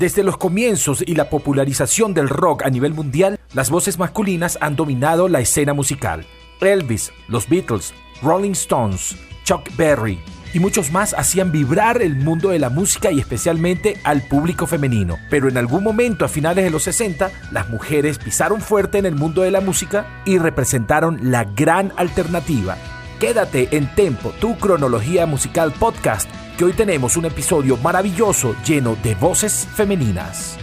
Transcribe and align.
Desde 0.00 0.22
los 0.22 0.38
comienzos 0.38 1.04
y 1.06 1.14
la 1.14 1.28
popularización 1.28 2.14
del 2.14 2.30
rock 2.30 2.62
a 2.62 2.70
nivel 2.70 2.94
mundial, 2.94 3.38
las 3.52 3.68
voces 3.68 3.98
masculinas 3.98 4.56
han 4.62 4.74
dominado 4.74 5.28
la 5.28 5.40
escena 5.40 5.74
musical. 5.74 6.24
Elvis, 6.62 7.12
los 7.28 7.46
Beatles, 7.46 7.92
Rolling 8.22 8.52
Stones, 8.52 9.14
Chuck 9.44 9.68
Berry 9.76 10.18
y 10.54 10.58
muchos 10.58 10.90
más 10.90 11.12
hacían 11.12 11.52
vibrar 11.52 12.00
el 12.00 12.16
mundo 12.16 12.48
de 12.48 12.58
la 12.58 12.70
música 12.70 13.12
y 13.12 13.20
especialmente 13.20 13.98
al 14.02 14.22
público 14.22 14.66
femenino. 14.66 15.18
Pero 15.28 15.50
en 15.50 15.58
algún 15.58 15.84
momento 15.84 16.24
a 16.24 16.28
finales 16.28 16.64
de 16.64 16.70
los 16.70 16.84
60, 16.84 17.30
las 17.52 17.68
mujeres 17.68 18.16
pisaron 18.16 18.62
fuerte 18.62 18.96
en 18.96 19.04
el 19.04 19.16
mundo 19.16 19.42
de 19.42 19.50
la 19.50 19.60
música 19.60 20.22
y 20.24 20.38
representaron 20.38 21.30
la 21.30 21.44
gran 21.44 21.92
alternativa. 21.98 22.78
Quédate 23.18 23.68
en 23.76 23.94
Tempo, 23.94 24.32
tu 24.40 24.56
cronología 24.56 25.26
musical 25.26 25.74
podcast 25.78 26.26
que 26.60 26.66
hoy 26.66 26.72
tenemos 26.74 27.16
un 27.16 27.24
episodio 27.24 27.78
maravilloso 27.78 28.54
lleno 28.66 28.94
de 29.02 29.14
voces 29.14 29.66
femeninas. 29.74 30.58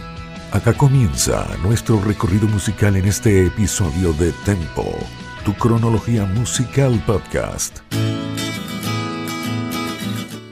Acá 0.52 0.72
comienza 0.72 1.44
nuestro 1.60 2.00
recorrido 2.00 2.46
musical 2.46 2.94
en 2.94 3.06
este 3.06 3.46
episodio 3.46 4.12
de 4.12 4.30
Tempo, 4.44 4.84
tu 5.44 5.54
cronología 5.54 6.24
musical 6.24 7.02
podcast. 7.04 7.80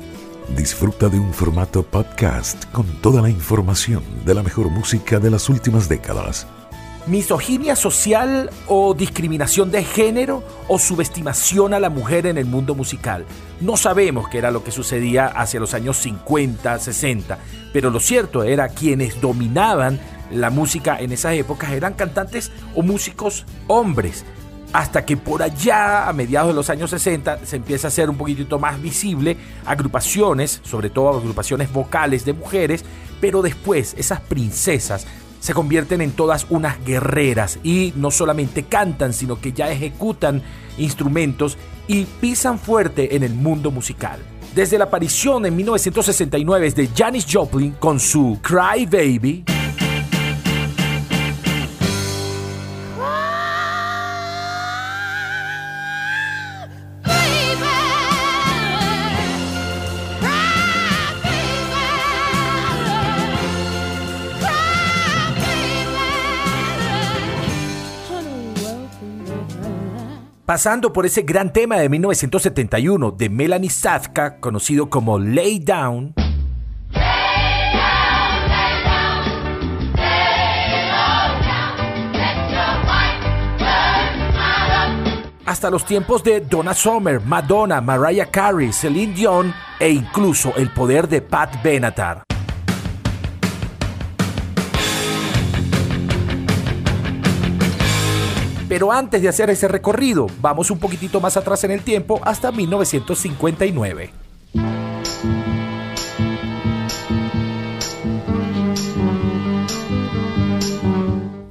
Disfruta 0.57 1.09
de 1.09 1.19
un 1.19 1.33
formato 1.33 1.83
podcast 1.83 2.65
con 2.73 2.87
toda 3.01 3.21
la 3.23 3.31
información 3.31 4.03
de 4.25 4.35
la 4.35 4.43
mejor 4.43 4.71
música 4.71 5.19
de 5.19 5.31
las 5.31 5.49
últimas 5.49 5.89
décadas 5.89 6.47
misoginia 7.07 7.77
social 7.77 8.51
o 8.67 8.95
discriminación 8.95 9.71
de 9.71 9.85
género 9.85 10.43
o 10.69 10.79
subestimación 10.79 11.75
a 11.75 11.81
la 11.81 11.91
mujer 11.91 12.27
en 12.27 12.39
el 12.39 12.47
mundo 12.47 12.75
musical. 12.75 13.25
No 13.61 13.77
sabemos 13.77 14.29
qué 14.29 14.39
era 14.39 14.51
lo 14.51 14.65
que 14.65 14.71
sucedía 14.71 15.27
hacia 15.27 15.61
los 15.61 15.75
años 15.75 15.97
50, 15.99 16.79
60, 16.79 17.39
pero 17.73 17.91
lo 17.91 18.01
cierto 18.01 18.43
era 18.43 18.69
quienes 18.69 19.21
dominaban 19.21 20.01
la 20.31 20.51
música 20.51 20.99
en 20.99 21.13
esas 21.13 21.35
épocas 21.35 21.71
eran 21.71 21.95
cantantes 21.95 22.51
o 22.75 22.83
músicos 22.83 23.47
hombres. 23.69 24.25
Hasta 24.73 25.05
que 25.07 25.17
por 25.17 25.43
allá, 25.43 26.09
a 26.09 26.13
mediados 26.13 26.49
de 26.49 26.55
los 26.55 26.69
años 26.71 26.91
60, 26.91 27.47
se 27.47 27.57
empieza 27.57 27.87
a 27.87 27.89
hacer 27.89 28.11
un 28.11 28.17
poquitito 28.17 28.59
más 28.59 28.83
visible 28.83 29.37
agrupaciones, 29.65 30.61
sobre 30.65 30.91
todo 30.91 31.17
agrupaciones 31.17 31.73
vocales 31.73 32.25
de 32.25 32.33
mujeres, 32.33 32.85
pero 33.21 33.43
después 33.43 33.95
esas 33.97 34.21
princesas 34.21 35.07
se 35.41 35.55
convierten 35.55 36.01
en 36.01 36.13
todas 36.13 36.47
unas 36.51 36.85
guerreras 36.85 37.59
y 37.63 37.93
no 37.97 38.11
solamente 38.11 38.65
cantan, 38.65 39.13
sino 39.13 39.41
que 39.41 39.53
ya 39.53 39.71
ejecutan 39.71 40.43
instrumentos 40.79 41.59
y 41.89 42.05
pisan 42.05 42.59
fuerte 42.59 43.17
en 43.17 43.23
el 43.23 43.35
mundo 43.35 43.71
musical. 43.71 44.21
Desde 44.55 44.79
la 44.79 44.85
aparición 44.85 45.45
en 45.47 45.55
1969 45.55 46.71
de 46.71 46.89
Janis 46.89 47.27
Joplin 47.31 47.73
con 47.73 48.01
su 48.01 48.39
Cry 48.43 48.87
Baby, 48.87 49.45
pasando 70.47 70.93
por 70.93 71.05
ese 71.05 71.23
gran 71.23 71.53
tema 71.53 71.77
de 71.77 71.89
1971 71.89 73.11
de 73.11 73.29
Melanie 73.29 73.69
Safka, 73.69 74.39
conocido 74.41 74.89
como 74.89 75.19
Lay 75.19 75.59
Down. 75.59 76.15
hasta 85.57 85.71
los 85.71 85.87
tiempos 85.87 86.23
de 86.23 86.41
Donna 86.41 86.75
Summer, 86.75 87.19
Madonna, 87.25 87.81
Mariah 87.81 88.27
Carey, 88.27 88.73
Celine 88.73 89.15
Dion 89.15 89.55
e 89.79 89.89
incluso 89.89 90.53
el 90.57 90.71
poder 90.71 91.09
de 91.09 91.23
Pat 91.23 91.63
Benatar. 91.63 92.26
Pero 98.69 98.91
antes 98.91 99.23
de 99.23 99.29
hacer 99.29 99.49
ese 99.51 99.69
recorrido, 99.69 100.27
vamos 100.41 100.71
un 100.71 100.79
poquitito 100.79 101.21
más 101.21 101.37
atrás 101.37 101.63
en 101.65 101.71
el 101.71 101.83
tiempo 101.83 102.21
hasta 102.25 102.51
1959. 102.51 104.11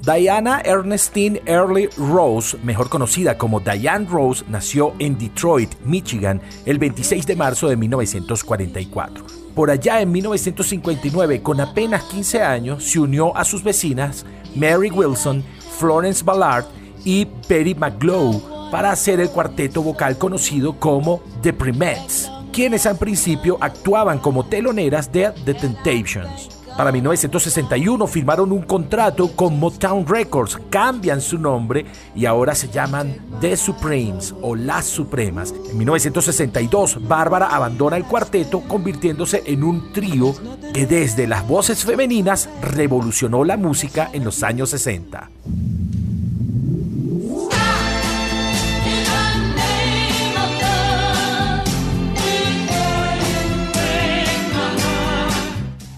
Diana 0.02 0.62
Ernestine 0.64 1.42
Early 1.48 1.90
Rose, 1.98 2.58
mejor 2.64 2.90
conocida 2.90 3.40
como 3.40 3.60
Diane 3.60 4.08
Rose, 4.08 4.46
nació 4.48 4.94
en 5.00 5.18
Detroit, 5.18 5.72
Michigan, 5.84 6.42
el 6.66 6.78
26 6.78 7.26
de 7.26 7.36
marzo 7.36 7.68
de 7.68 7.76
1944. 7.76 9.26
Por 9.56 9.72
allá 9.72 10.02
en 10.02 10.12
1959, 10.12 11.42
con 11.42 11.60
apenas 11.60 12.04
15 12.04 12.42
años, 12.44 12.84
se 12.84 13.00
unió 13.00 13.36
a 13.36 13.44
sus 13.46 13.64
vecinas 13.64 14.26
Mary 14.56 14.92
Wilson, 14.92 15.44
Florence 15.80 16.24
Ballard 16.24 16.66
y 17.06 17.26
Perry 17.48 17.76
McGlow 17.76 18.70
para 18.72 18.92
hacer 18.92 19.22
el 19.22 19.30
cuarteto 19.30 19.82
vocal 19.82 20.18
conocido 20.18 20.78
como 20.78 21.22
The 21.42 21.54
Primettes, 21.54 22.30
quienes 22.52 22.86
al 22.86 22.98
principio 22.98 23.58
actuaban 23.62 24.20
como 24.20 24.46
teloneras 24.46 25.10
de 25.12 25.32
The 25.46 25.54
Temptations. 25.54 26.50
Para 26.76 26.92
1961 26.92 28.06
firmaron 28.06 28.52
un 28.52 28.64
contrato 28.64 29.32
con 29.34 29.58
Motown 29.58 30.06
Records, 30.06 30.60
cambian 30.70 31.22
su 31.22 31.40
nombre 31.40 31.86
y 32.14 32.26
ahora 32.26 32.54
se 32.54 32.68
llaman 32.68 33.16
The 33.40 33.56
Supremes 33.56 34.36
o 34.42 34.58
Las 34.58 34.86
Supremas. 34.86 35.54
En 35.70 35.78
1962, 35.78 37.08
Bárbara 37.08 37.48
abandona 37.48 37.96
el 37.96 38.04
cuarteto 38.04 38.60
convirtiéndose 38.60 39.44
en 39.46 39.64
un 39.64 39.94
trío 39.94 40.36
que 40.74 40.86
desde 40.86 41.28
las 41.28 41.48
voces 41.48 41.86
femeninas 41.86 42.50
revolucionó 42.62 43.46
la 43.46 43.56
música 43.56 44.10
en 44.12 44.26
los 44.26 44.44
años 44.44 44.72
60. 44.72 45.30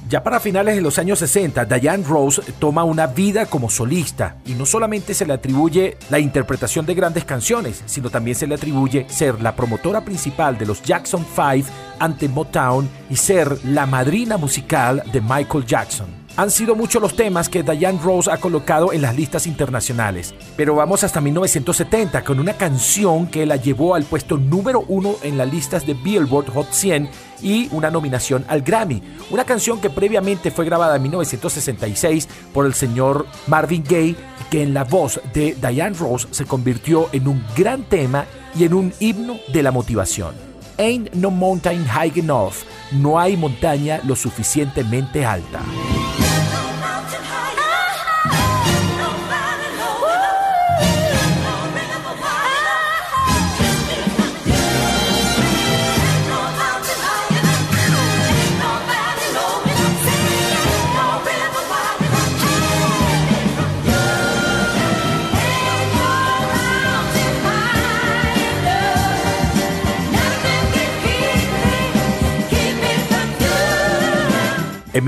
Ya 0.10 0.24
para 0.24 0.40
finales 0.40 0.76
de 0.76 0.82
los 0.82 1.00
años 1.00 1.20
60, 1.20 1.66
Diane 1.66 2.06
Rose 2.08 2.42
toma 2.60 2.86
una 2.86 3.08
vida 3.08 3.46
como 3.46 3.70
solista 3.70 4.38
y 4.46 4.54
no 4.54 4.66
solamente 4.66 5.14
se 5.14 5.26
le 5.26 5.34
atribuye 5.34 5.98
la 6.10 6.20
interpretación 6.20 6.86
de 6.86 6.94
grandes 6.94 7.26
canciones, 7.26 7.84
sino 7.86 8.10
también 8.10 8.36
se 8.36 8.48
le 8.48 8.56
atribuye 8.56 9.06
ser 9.10 9.42
la 9.42 9.54
promotora 9.54 10.06
principal 10.06 10.58
de 10.58 10.66
los 10.66 10.82
Jackson 10.82 11.26
5 11.36 11.70
ante 12.00 12.30
Motown 12.30 12.90
y 13.10 13.18
ser 13.18 13.58
la 13.66 13.86
madrina 13.86 14.38
musical 14.38 15.04
de 15.12 15.20
Michael 15.20 15.66
Jackson. 15.66 16.27
Han 16.38 16.52
sido 16.52 16.76
muchos 16.76 17.02
los 17.02 17.16
temas 17.16 17.50
que 17.50 17.64
Diane 17.64 18.00
Rose 18.00 18.30
ha 18.32 18.38
colocado 18.38 18.94
en 18.94 19.02
las 19.02 19.16
listas 19.16 19.48
internacionales, 19.48 20.36
pero 20.56 20.76
vamos 20.76 21.04
hasta 21.04 21.20
1970 21.20 22.24
con 22.24 22.40
una 22.40 22.54
canción 22.54 23.26
que 23.26 23.48
la 23.48 23.56
llevó 23.56 23.96
al 23.96 24.04
puesto 24.04 24.38
número 24.38 24.86
uno 24.88 25.16
en 25.24 25.36
las 25.36 25.52
listas 25.52 25.88
de 25.88 25.96
Billboard 25.96 26.54
Hot 26.54 26.72
100 26.72 27.10
y 27.42 27.68
una 27.72 27.90
nominación 27.90 28.46
al 28.50 28.62
Grammy. 28.62 29.02
Una 29.32 29.46
canción 29.46 29.82
que 29.82 29.90
previamente 29.90 30.52
fue 30.52 30.66
grabada 30.66 30.98
en 30.98 31.02
1966 31.02 32.30
por 32.54 32.68
el 32.68 32.76
señor 32.76 33.26
Marvin 33.48 33.84
Gaye 33.84 34.16
que 34.52 34.62
en 34.62 34.76
la 34.76 34.84
voz 34.84 35.20
de 35.34 35.58
Diane 35.60 35.98
Rose 35.98 36.28
se 36.30 36.46
convirtió 36.46 37.10
en 37.14 37.28
un 37.28 37.44
gran 37.56 37.82
tema 37.86 38.26
y 38.56 38.66
en 38.66 38.76
un 38.76 38.94
himno 39.00 39.38
de 39.52 39.64
la 39.64 39.72
motivación. 39.72 40.36
Ain't 40.78 41.12
no 41.16 41.32
mountain 41.32 41.84
high 41.86 42.14
enough. 42.16 42.58
No 42.92 43.20
hay 43.20 43.36
montaña 43.36 44.00
lo 44.04 44.16
suficientemente 44.16 45.26
alta. 45.26 45.62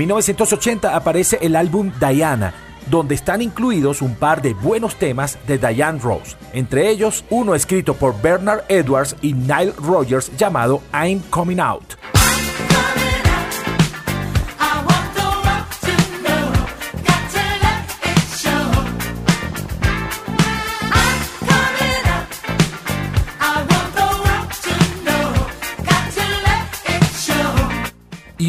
1980 0.00 0.96
aparece 0.96 1.38
el 1.42 1.54
álbum 1.54 1.92
Diana, 2.00 2.54
donde 2.86 3.14
están 3.14 3.42
incluidos 3.42 4.00
un 4.00 4.14
par 4.14 4.40
de 4.40 4.54
buenos 4.54 4.96
temas 4.96 5.38
de 5.46 5.58
Diane 5.58 5.98
Rose, 5.98 6.36
entre 6.54 6.88
ellos 6.88 7.22
uno 7.28 7.54
escrito 7.54 7.92
por 7.92 8.18
Bernard 8.22 8.64
Edwards 8.68 9.14
y 9.20 9.34
Nile 9.34 9.74
Rogers 9.76 10.34
llamado 10.38 10.80
I'm 10.94 11.20
Coming 11.30 11.60
Out. 11.60 11.99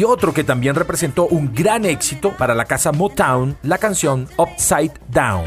Y 0.02 0.04
otro 0.04 0.34
que 0.34 0.42
también 0.42 0.74
representó 0.74 1.28
un 1.28 1.54
gran 1.54 1.84
éxito 1.84 2.36
para 2.36 2.56
la 2.56 2.64
casa 2.64 2.90
Motown, 2.90 3.56
la 3.62 3.78
canción 3.78 4.26
Upside 4.36 4.94
Down. 5.08 5.44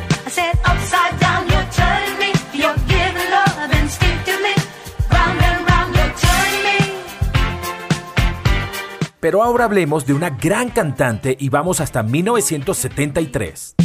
Pero 9.20 9.44
ahora 9.44 9.66
hablemos 9.66 10.06
de 10.06 10.14
una 10.14 10.30
gran 10.30 10.70
cantante 10.70 11.36
y 11.38 11.50
vamos 11.50 11.82
hasta 11.82 12.02
1973. 12.02 13.76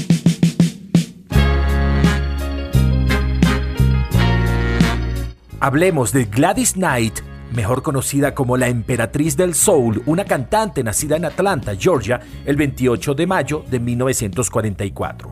Hablemos 5.58 6.12
de 6.12 6.26
Gladys 6.26 6.74
Knight, 6.74 7.18
mejor 7.52 7.82
conocida 7.82 8.34
como 8.34 8.56
la 8.56 8.68
Emperatriz 8.68 9.36
del 9.36 9.54
Soul, 9.54 10.02
una 10.06 10.24
cantante 10.24 10.82
nacida 10.82 11.16
en 11.16 11.24
Atlanta, 11.24 11.74
Georgia, 11.76 12.20
el 12.44 12.56
28 12.56 13.14
de 13.14 13.26
mayo 13.26 13.64
de 13.70 13.80
1944. 13.80 15.30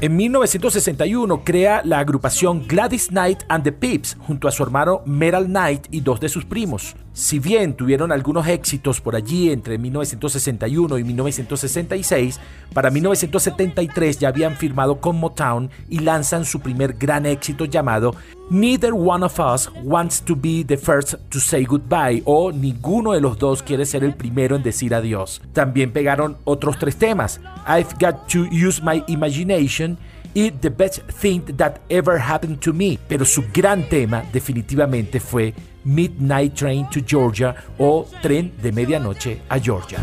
En 0.00 0.16
1961 0.16 1.42
crea 1.42 1.82
la 1.84 1.98
agrupación 1.98 2.64
Gladys 2.68 3.08
Knight 3.08 3.40
and 3.48 3.64
the 3.64 3.72
Pips 3.72 4.16
junto 4.20 4.46
a 4.46 4.52
su 4.52 4.62
hermano 4.62 5.02
Meryl 5.04 5.46
Knight 5.46 5.88
y 5.90 6.02
dos 6.02 6.20
de 6.20 6.28
sus 6.28 6.44
primos. 6.44 6.94
Si 7.18 7.40
bien 7.40 7.74
tuvieron 7.74 8.12
algunos 8.12 8.46
éxitos 8.46 9.00
por 9.00 9.16
allí 9.16 9.50
entre 9.50 9.76
1961 9.76 10.98
y 10.98 11.02
1966, 11.02 12.38
para 12.72 12.90
1973 12.90 14.20
ya 14.20 14.28
habían 14.28 14.54
firmado 14.54 15.00
con 15.00 15.16
Motown 15.16 15.68
y 15.88 15.98
lanzan 15.98 16.44
su 16.44 16.60
primer 16.60 16.92
gran 16.92 17.26
éxito 17.26 17.64
llamado 17.64 18.14
Neither 18.50 18.92
One 18.92 19.26
of 19.26 19.36
Us 19.40 19.68
Wants 19.82 20.22
to 20.22 20.36
Be 20.36 20.64
the 20.64 20.76
First 20.76 21.14
to 21.28 21.40
Say 21.40 21.64
Goodbye 21.64 22.22
o 22.24 22.52
Ninguno 22.52 23.10
de 23.10 23.20
los 23.20 23.36
dos 23.36 23.64
quiere 23.64 23.84
ser 23.84 24.04
el 24.04 24.14
primero 24.14 24.54
en 24.54 24.62
decir 24.62 24.94
adiós. 24.94 25.42
También 25.52 25.90
pegaron 25.90 26.36
otros 26.44 26.78
tres 26.78 26.94
temas, 26.94 27.40
I've 27.66 27.96
Got 27.98 28.28
to 28.28 28.44
Use 28.52 28.80
My 28.80 29.02
Imagination 29.08 29.98
y 30.34 30.52
The 30.52 30.68
Best 30.68 31.00
Thing 31.20 31.40
That 31.56 31.78
Ever 31.88 32.20
Happened 32.20 32.60
to 32.60 32.72
Me, 32.72 32.96
pero 33.08 33.24
su 33.24 33.42
gran 33.52 33.88
tema 33.88 34.22
definitivamente 34.32 35.18
fue 35.18 35.52
Midnight 35.82 36.54
Train 36.54 36.88
to 36.88 37.00
Georgia 37.00 37.54
o 37.78 38.06
Tren 38.20 38.50
de 38.60 38.70
Medianoche 38.72 39.40
a 39.48 39.58
Georgia. 39.58 40.00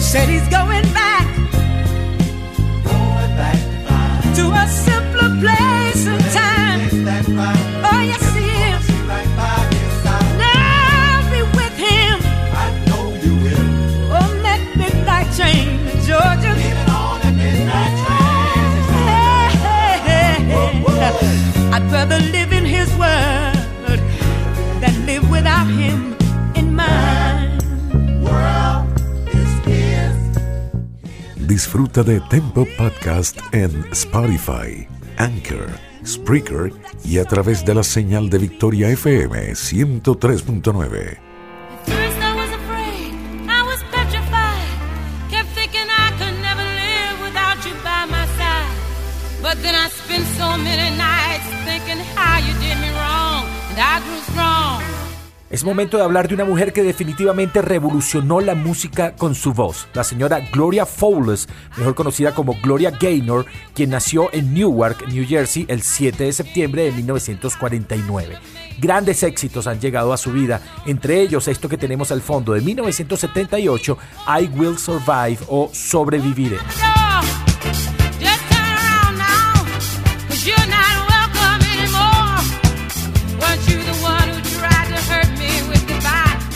Said 0.00 0.26
he's 0.30 0.48
going 0.48 0.90
back, 0.94 1.26
going 2.82 3.36
back. 3.36 3.58
To 4.36 4.50
a 4.50 4.66
Disfruta 31.58 32.04
de 32.04 32.20
Tempo 32.30 32.64
Podcast 32.78 33.40
en 33.50 33.84
Spotify, 33.90 34.86
Anchor, 35.16 35.66
Spreaker 36.06 36.72
y 37.04 37.18
a 37.18 37.24
través 37.24 37.64
de 37.64 37.74
la 37.74 37.82
señal 37.82 38.30
de 38.30 38.38
Victoria 38.38 38.90
FM 38.90 39.54
103.9. 39.54 41.27
Es 55.58 55.64
momento 55.64 55.96
de 55.96 56.04
hablar 56.04 56.28
de 56.28 56.34
una 56.34 56.44
mujer 56.44 56.72
que 56.72 56.84
definitivamente 56.84 57.60
revolucionó 57.62 58.40
la 58.40 58.54
música 58.54 59.16
con 59.16 59.34
su 59.34 59.52
voz, 59.52 59.88
la 59.92 60.04
señora 60.04 60.38
Gloria 60.52 60.86
Fowles, 60.86 61.48
mejor 61.76 61.96
conocida 61.96 62.32
como 62.32 62.56
Gloria 62.62 62.92
Gaynor, 62.92 63.44
quien 63.74 63.90
nació 63.90 64.32
en 64.32 64.54
Newark, 64.54 65.08
New 65.08 65.26
Jersey, 65.26 65.66
el 65.66 65.82
7 65.82 66.22
de 66.22 66.32
septiembre 66.32 66.84
de 66.84 66.92
1949. 66.92 68.38
Grandes 68.78 69.24
éxitos 69.24 69.66
han 69.66 69.80
llegado 69.80 70.12
a 70.12 70.16
su 70.16 70.30
vida, 70.30 70.60
entre 70.86 71.20
ellos 71.22 71.48
esto 71.48 71.68
que 71.68 71.76
tenemos 71.76 72.12
al 72.12 72.22
fondo 72.22 72.52
de 72.52 72.60
1978, 72.60 73.98
I 74.40 74.44
Will 74.56 74.78
Survive 74.78 75.38
o 75.48 75.70
Sobreviviré. 75.72 76.58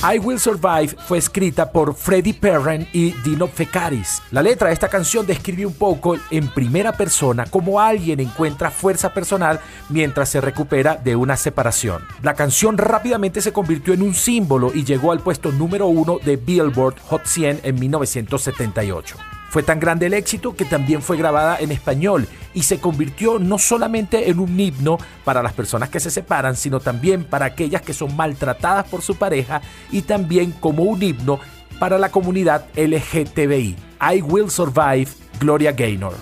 I 0.04 0.18
Will 0.18 0.40
Survive 0.40 0.96
fue 1.06 1.18
escrita 1.18 1.70
por 1.70 1.94
Freddie 1.94 2.34
Perren 2.34 2.88
y 2.92 3.12
Dino 3.22 3.46
Fecaris. 3.46 4.20
La 4.32 4.42
letra 4.42 4.66
de 4.66 4.74
esta 4.74 4.88
canción 4.88 5.24
describe 5.24 5.64
un 5.64 5.74
poco 5.74 6.16
en 6.32 6.48
primera 6.48 6.90
persona 6.90 7.46
cómo 7.48 7.78
alguien 7.78 8.18
encuentra 8.18 8.72
fuerza 8.72 9.14
personal 9.14 9.60
mientras 9.90 10.28
se 10.28 10.40
recupera 10.40 10.96
de 10.96 11.14
una 11.14 11.36
separación. 11.36 12.02
La 12.20 12.34
canción 12.34 12.78
rápidamente 12.78 13.40
se 13.40 13.52
convirtió 13.52 13.94
en 13.94 14.02
un 14.02 14.14
símbolo 14.14 14.72
y 14.74 14.82
llegó 14.82 15.12
al 15.12 15.20
puesto 15.20 15.52
número 15.52 15.86
uno 15.86 16.18
de 16.18 16.34
Billboard 16.34 16.98
Hot 17.02 17.24
100 17.24 17.60
en 17.62 17.78
1978. 17.78 19.41
Fue 19.52 19.62
tan 19.62 19.80
grande 19.80 20.06
el 20.06 20.14
éxito 20.14 20.56
que 20.56 20.64
también 20.64 21.02
fue 21.02 21.18
grabada 21.18 21.58
en 21.60 21.72
español 21.72 22.26
y 22.54 22.62
se 22.62 22.80
convirtió 22.80 23.38
no 23.38 23.58
solamente 23.58 24.30
en 24.30 24.38
un 24.38 24.58
himno 24.58 24.96
para 25.24 25.42
las 25.42 25.52
personas 25.52 25.90
que 25.90 26.00
se 26.00 26.10
separan, 26.10 26.56
sino 26.56 26.80
también 26.80 27.24
para 27.24 27.44
aquellas 27.44 27.82
que 27.82 27.92
son 27.92 28.16
maltratadas 28.16 28.86
por 28.86 29.02
su 29.02 29.16
pareja 29.16 29.60
y 29.90 30.02
también 30.02 30.52
como 30.52 30.84
un 30.84 31.02
himno 31.02 31.38
para 31.78 31.98
la 31.98 32.10
comunidad 32.10 32.64
LGTBI. 32.76 33.76
I 34.00 34.22
Will 34.22 34.50
Survive, 34.50 35.08
Gloria 35.38 35.72
Gaynor. 35.72 36.14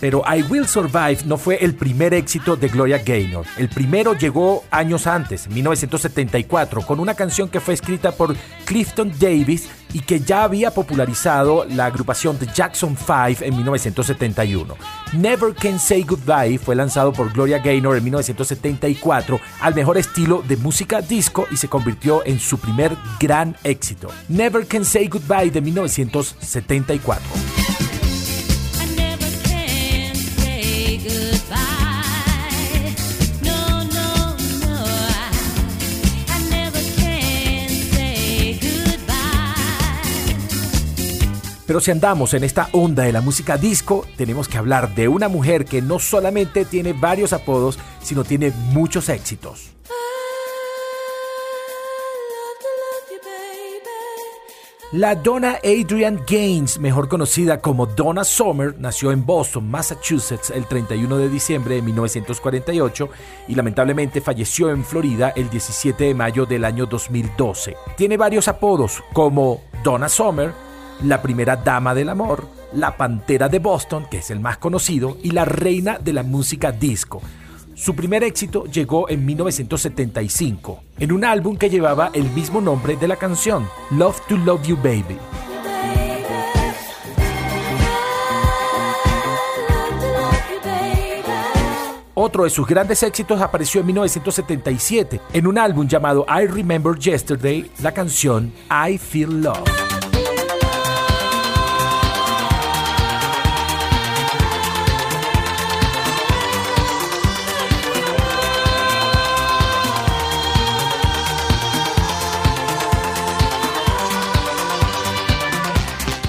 Pero 0.00 0.22
I 0.26 0.42
Will 0.42 0.66
Survive 0.66 1.18
no 1.24 1.36
fue 1.36 1.56
el 1.56 1.74
primer 1.74 2.14
éxito 2.14 2.56
de 2.56 2.68
Gloria 2.68 2.98
Gaynor. 2.98 3.46
El 3.56 3.68
primero 3.68 4.14
llegó 4.14 4.64
años 4.70 5.06
antes, 5.06 5.48
1974, 5.48 6.82
con 6.82 7.00
una 7.00 7.14
canción 7.14 7.48
que 7.48 7.60
fue 7.60 7.74
escrita 7.74 8.12
por 8.12 8.36
Clifton 8.64 9.12
Davis 9.18 9.68
y 9.92 10.00
que 10.00 10.20
ya 10.20 10.44
había 10.44 10.72
popularizado 10.72 11.64
la 11.64 11.86
agrupación 11.86 12.38
The 12.38 12.46
Jackson 12.54 12.96
5 12.96 13.44
en 13.44 13.56
1971. 13.56 14.76
Never 15.14 15.54
Can 15.54 15.78
Say 15.78 16.02
Goodbye 16.02 16.58
fue 16.58 16.76
lanzado 16.76 17.12
por 17.12 17.32
Gloria 17.32 17.58
Gaynor 17.58 17.96
en 17.96 18.04
1974 18.04 19.40
al 19.60 19.74
mejor 19.74 19.98
estilo 19.98 20.42
de 20.46 20.56
música 20.56 21.00
disco 21.00 21.46
y 21.50 21.56
se 21.56 21.68
convirtió 21.68 22.24
en 22.26 22.38
su 22.38 22.58
primer 22.58 22.96
gran 23.18 23.56
éxito. 23.64 24.08
Never 24.28 24.66
Can 24.66 24.84
Say 24.84 25.08
Goodbye 25.08 25.50
de 25.50 25.60
1974. 25.60 27.97
Pero 41.68 41.80
si 41.80 41.90
andamos 41.90 42.32
en 42.32 42.44
esta 42.44 42.70
onda 42.72 43.02
de 43.02 43.12
la 43.12 43.20
música 43.20 43.58
disco, 43.58 44.06
tenemos 44.16 44.48
que 44.48 44.56
hablar 44.56 44.94
de 44.94 45.06
una 45.06 45.28
mujer 45.28 45.66
que 45.66 45.82
no 45.82 45.98
solamente 45.98 46.64
tiene 46.64 46.94
varios 46.94 47.34
apodos, 47.34 47.78
sino 48.00 48.24
tiene 48.24 48.52
muchos 48.72 49.10
éxitos. 49.10 49.74
La 54.92 55.14
Donna 55.14 55.58
Adrian 55.62 56.22
Gaines, 56.26 56.78
mejor 56.78 57.06
conocida 57.06 57.60
como 57.60 57.84
Donna 57.84 58.24
Summer, 58.24 58.74
nació 58.78 59.12
en 59.12 59.26
Boston, 59.26 59.70
Massachusetts, 59.70 60.48
el 60.48 60.64
31 60.64 61.18
de 61.18 61.28
diciembre 61.28 61.74
de 61.74 61.82
1948 61.82 63.10
y 63.48 63.54
lamentablemente 63.54 64.22
falleció 64.22 64.70
en 64.70 64.82
Florida 64.82 65.34
el 65.36 65.50
17 65.50 66.02
de 66.02 66.14
mayo 66.14 66.46
del 66.46 66.64
año 66.64 66.86
2012. 66.86 67.76
Tiene 67.98 68.16
varios 68.16 68.48
apodos 68.48 69.04
como 69.12 69.60
Donna 69.84 70.08
Summer, 70.08 70.54
la 71.02 71.22
primera 71.22 71.56
dama 71.56 71.94
del 71.94 72.08
amor, 72.08 72.48
la 72.72 72.96
pantera 72.96 73.48
de 73.48 73.58
Boston, 73.58 74.06
que 74.10 74.18
es 74.18 74.30
el 74.30 74.40
más 74.40 74.58
conocido, 74.58 75.16
y 75.22 75.30
la 75.30 75.44
reina 75.44 75.98
de 75.98 76.12
la 76.12 76.22
música 76.22 76.72
disco. 76.72 77.20
Su 77.74 77.94
primer 77.94 78.24
éxito 78.24 78.64
llegó 78.64 79.08
en 79.08 79.24
1975, 79.24 80.82
en 80.98 81.12
un 81.12 81.24
álbum 81.24 81.56
que 81.56 81.70
llevaba 81.70 82.10
el 82.12 82.28
mismo 82.30 82.60
nombre 82.60 82.96
de 82.96 83.06
la 83.06 83.16
canción, 83.16 83.68
Love 83.90 84.20
to 84.28 84.36
Love 84.36 84.66
You 84.66 84.76
Baby. 84.76 85.16
Otro 92.20 92.42
de 92.42 92.50
sus 92.50 92.66
grandes 92.66 93.00
éxitos 93.04 93.40
apareció 93.40 93.80
en 93.80 93.86
1977, 93.86 95.20
en 95.32 95.46
un 95.46 95.56
álbum 95.56 95.86
llamado 95.86 96.26
I 96.28 96.48
Remember 96.48 96.98
Yesterday, 96.98 97.70
la 97.80 97.92
canción 97.92 98.52
I 98.68 98.98
Feel 98.98 99.40
Love. 99.40 99.97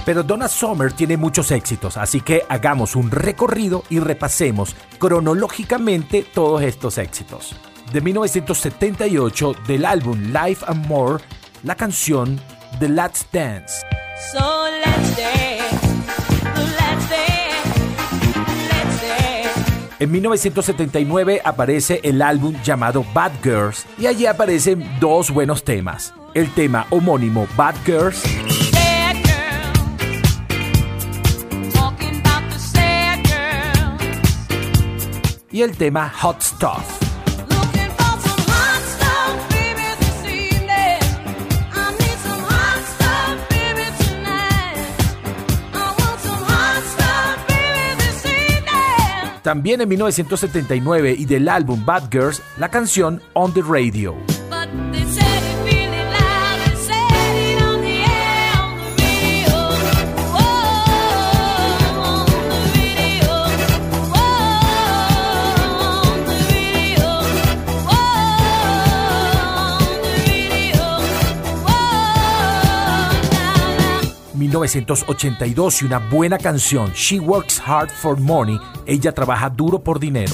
Pero 0.09 0.23
Donna 0.23 0.47
Summer 0.47 0.91
tiene 0.91 1.17
muchos 1.17 1.51
éxitos, 1.51 1.95
así 1.95 2.21
que 2.21 2.41
hagamos 2.49 2.95
un 2.95 3.11
recorrido 3.11 3.83
y 3.91 3.99
repasemos 3.99 4.75
cronológicamente 4.97 6.23
todos 6.23 6.63
estos 6.63 6.97
éxitos. 6.97 7.55
De 7.93 8.01
1978, 8.01 9.53
del 9.67 9.85
álbum 9.85 10.33
Life 10.33 10.65
and 10.67 10.87
More, 10.87 11.23
la 11.61 11.75
canción 11.75 12.41
The 12.79 12.89
Let's 12.89 13.27
Dance. 13.31 13.85
En 19.99 20.09
1979 20.09 21.41
aparece 21.45 21.99
el 22.03 22.23
álbum 22.23 22.55
llamado 22.63 23.05
Bad 23.13 23.33
Girls 23.43 23.85
y 23.99 24.07
allí 24.07 24.25
aparecen 24.25 24.83
dos 24.99 25.29
buenos 25.29 25.63
temas. 25.63 26.15
El 26.33 26.51
tema 26.55 26.87
homónimo 26.89 27.47
Bad 27.55 27.75
Girls 27.85 28.23
y 35.51 35.61
el 35.61 35.75
tema 35.77 36.09
Hot 36.09 36.41
Stuff. 36.41 37.09
También 49.41 49.81
en 49.81 49.89
1979 49.89 51.15
y 51.17 51.25
del 51.25 51.49
álbum 51.49 51.83
Bad 51.83 52.11
Girls, 52.11 52.39
la 52.57 52.69
canción 52.69 53.19
On 53.33 53.51
the 53.51 53.61
Radio. 53.61 54.38
...1982 74.49 75.83
y 75.83 75.85
una 75.85 75.99
buena 75.99 76.39
canción, 76.39 76.91
She 76.93 77.19
Works 77.19 77.61
Hard 77.63 77.91
for 77.91 78.19
Money, 78.19 78.59
ella 78.87 79.11
trabaja 79.11 79.47
duro 79.47 79.83
por 79.83 79.99
dinero. 79.99 80.33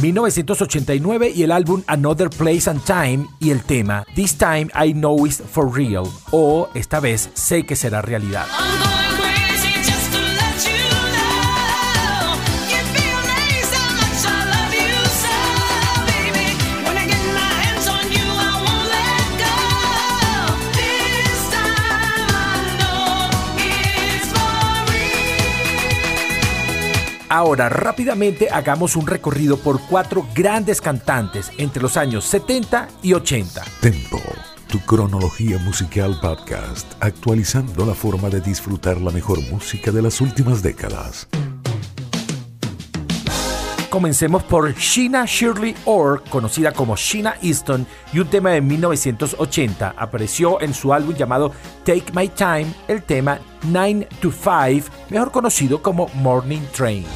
...1989 0.00 1.32
y 1.34 1.42
el 1.42 1.50
álbum 1.50 1.82
Another 1.86 2.28
Place 2.30 2.70
and 2.70 2.84
Time 2.84 3.26
y 3.40 3.50
el 3.50 3.62
tema 3.62 4.04
This 4.14 4.36
Time 4.36 4.68
I 4.80 4.92
Know 4.92 5.26
It's 5.26 5.42
For 5.50 5.74
Real 5.74 6.04
o 6.30 6.68
esta 6.74 7.00
vez 7.00 7.30
sé 7.32 7.64
que 7.64 7.74
será 7.74 8.00
realidad. 8.02 8.46
Ahora, 27.34 27.68
rápidamente 27.68 28.48
hagamos 28.48 28.94
un 28.94 29.08
recorrido 29.08 29.56
por 29.56 29.80
cuatro 29.88 30.24
grandes 30.36 30.80
cantantes 30.80 31.50
entre 31.58 31.82
los 31.82 31.96
años 31.96 32.22
70 32.26 32.86
y 33.02 33.12
80. 33.12 33.60
Tempo, 33.80 34.20
tu 34.68 34.78
cronología 34.78 35.58
musical 35.58 36.16
podcast, 36.22 36.86
actualizando 37.00 37.84
la 37.86 37.94
forma 37.96 38.30
de 38.30 38.40
disfrutar 38.40 39.00
la 39.00 39.10
mejor 39.10 39.40
música 39.50 39.90
de 39.90 40.02
las 40.02 40.20
últimas 40.20 40.62
décadas. 40.62 41.26
Comencemos 43.94 44.42
por 44.42 44.74
Sheena 44.74 45.24
Shirley 45.24 45.72
Orr, 45.84 46.20
conocida 46.28 46.72
como 46.72 46.96
Sheena 46.96 47.36
Easton, 47.40 47.86
y 48.12 48.18
un 48.18 48.26
tema 48.26 48.50
de 48.50 48.60
1980. 48.60 49.94
Apareció 49.96 50.60
en 50.60 50.74
su 50.74 50.92
álbum 50.92 51.14
llamado 51.14 51.52
Take 51.84 52.06
My 52.12 52.26
Time, 52.26 52.74
el 52.88 53.04
tema 53.04 53.38
9 53.62 54.08
to 54.20 54.32
5, 54.32 54.90
mejor 55.10 55.30
conocido 55.30 55.80
como 55.80 56.08
Morning 56.14 56.62
Train. 56.76 57.06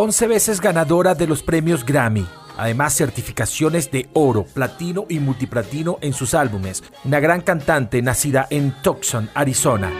Once 0.00 0.28
veces 0.28 0.60
ganadora 0.60 1.16
de 1.16 1.26
los 1.26 1.42
premios 1.42 1.84
Grammy. 1.84 2.24
Además, 2.56 2.94
certificaciones 2.94 3.90
de 3.90 4.08
oro, 4.12 4.44
platino 4.44 5.06
y 5.08 5.18
multiplatino 5.18 5.98
en 6.00 6.12
sus 6.12 6.34
álbumes. 6.34 6.84
Una 7.04 7.18
gran 7.18 7.40
cantante 7.40 8.00
nacida 8.00 8.46
en 8.48 8.80
Tucson, 8.80 9.28
Arizona. 9.34 9.90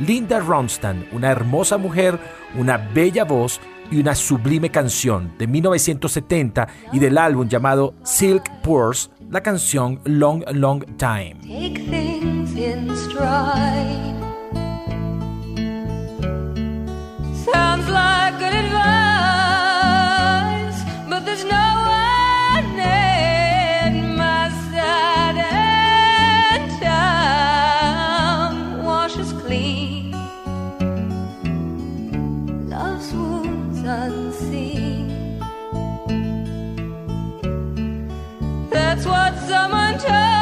Linda 0.00 0.40
Ronstadt, 0.40 0.96
una 1.12 1.30
hermosa 1.30 1.78
mujer, 1.78 2.18
una 2.56 2.76
bella 2.76 3.22
voz 3.22 3.60
y 3.92 4.00
una 4.00 4.16
sublime 4.16 4.70
canción 4.70 5.38
de 5.38 5.46
1970 5.46 6.66
y 6.92 6.98
del 6.98 7.16
álbum 7.16 7.48
llamado 7.48 7.94
Silk 8.02 8.42
Purse, 8.62 9.10
la 9.30 9.40
canción 9.40 10.00
Long 10.04 10.42
Long 10.52 10.84
Time. 10.96 11.36
Sounds 17.52 17.88
like 17.88 18.38
good 18.38 18.54
advice, 18.64 18.82
but 21.08 21.24
there's 21.26 21.44
no 21.44 21.56
one 21.56 22.76
my 24.16 24.50
and 25.38 26.70
time 26.82 28.82
washes 28.84 29.32
clean. 29.32 30.12
Love's 32.68 33.12
wounds 33.12 33.80
unseen. 33.82 35.38
That's 38.70 39.04
what 39.06 39.36
someone 39.48 39.98
told 39.98 40.37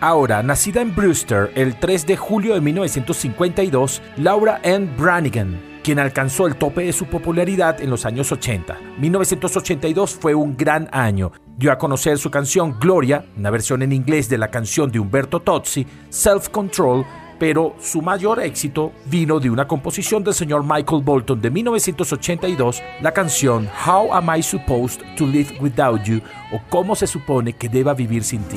Ahora, 0.00 0.42
nacida 0.42 0.80
en 0.80 0.94
Brewster 0.94 1.52
el 1.54 1.78
3 1.78 2.06
de 2.06 2.16
julio 2.16 2.54
de 2.54 2.60
1952, 2.60 4.02
Laura 4.16 4.60
Ann 4.64 4.94
Branigan, 4.96 5.60
quien 5.82 5.98
alcanzó 6.00 6.46
el 6.48 6.56
tope 6.56 6.82
de 6.82 6.92
su 6.92 7.06
popularidad 7.06 7.80
en 7.80 7.90
los 7.90 8.04
años 8.06 8.30
80. 8.32 8.76
1982 8.98 10.14
fue 10.14 10.34
un 10.34 10.56
gran 10.56 10.88
año. 10.92 11.32
Dio 11.56 11.72
a 11.72 11.78
conocer 11.78 12.18
su 12.18 12.30
canción 12.30 12.76
Gloria, 12.78 13.24
una 13.36 13.50
versión 13.50 13.82
en 13.82 13.92
inglés 13.92 14.28
de 14.28 14.38
la 14.38 14.50
canción 14.50 14.90
de 14.90 14.98
Umberto 14.98 15.40
Tozzi, 15.40 15.86
Self 16.10 16.48
Control, 16.50 17.06
pero 17.38 17.74
su 17.80 18.02
mayor 18.02 18.40
éxito 18.40 18.92
vino 19.06 19.38
de 19.40 19.50
una 19.50 19.66
composición 19.66 20.24
del 20.24 20.34
señor 20.34 20.62
Michael 20.62 21.02
Bolton 21.02 21.40
de 21.40 21.50
1982, 21.50 22.82
la 23.02 23.12
canción 23.12 23.68
How 23.86 24.12
Am 24.12 24.36
I 24.36 24.42
Supposed 24.42 25.00
to 25.16 25.26
Live 25.26 25.58
Without 25.60 26.02
You 26.04 26.20
o 26.52 26.60
Cómo 26.68 26.96
se 26.96 27.06
supone 27.06 27.52
que 27.52 27.68
deba 27.68 27.94
vivir 27.94 28.24
sin 28.24 28.42
ti. 28.44 28.56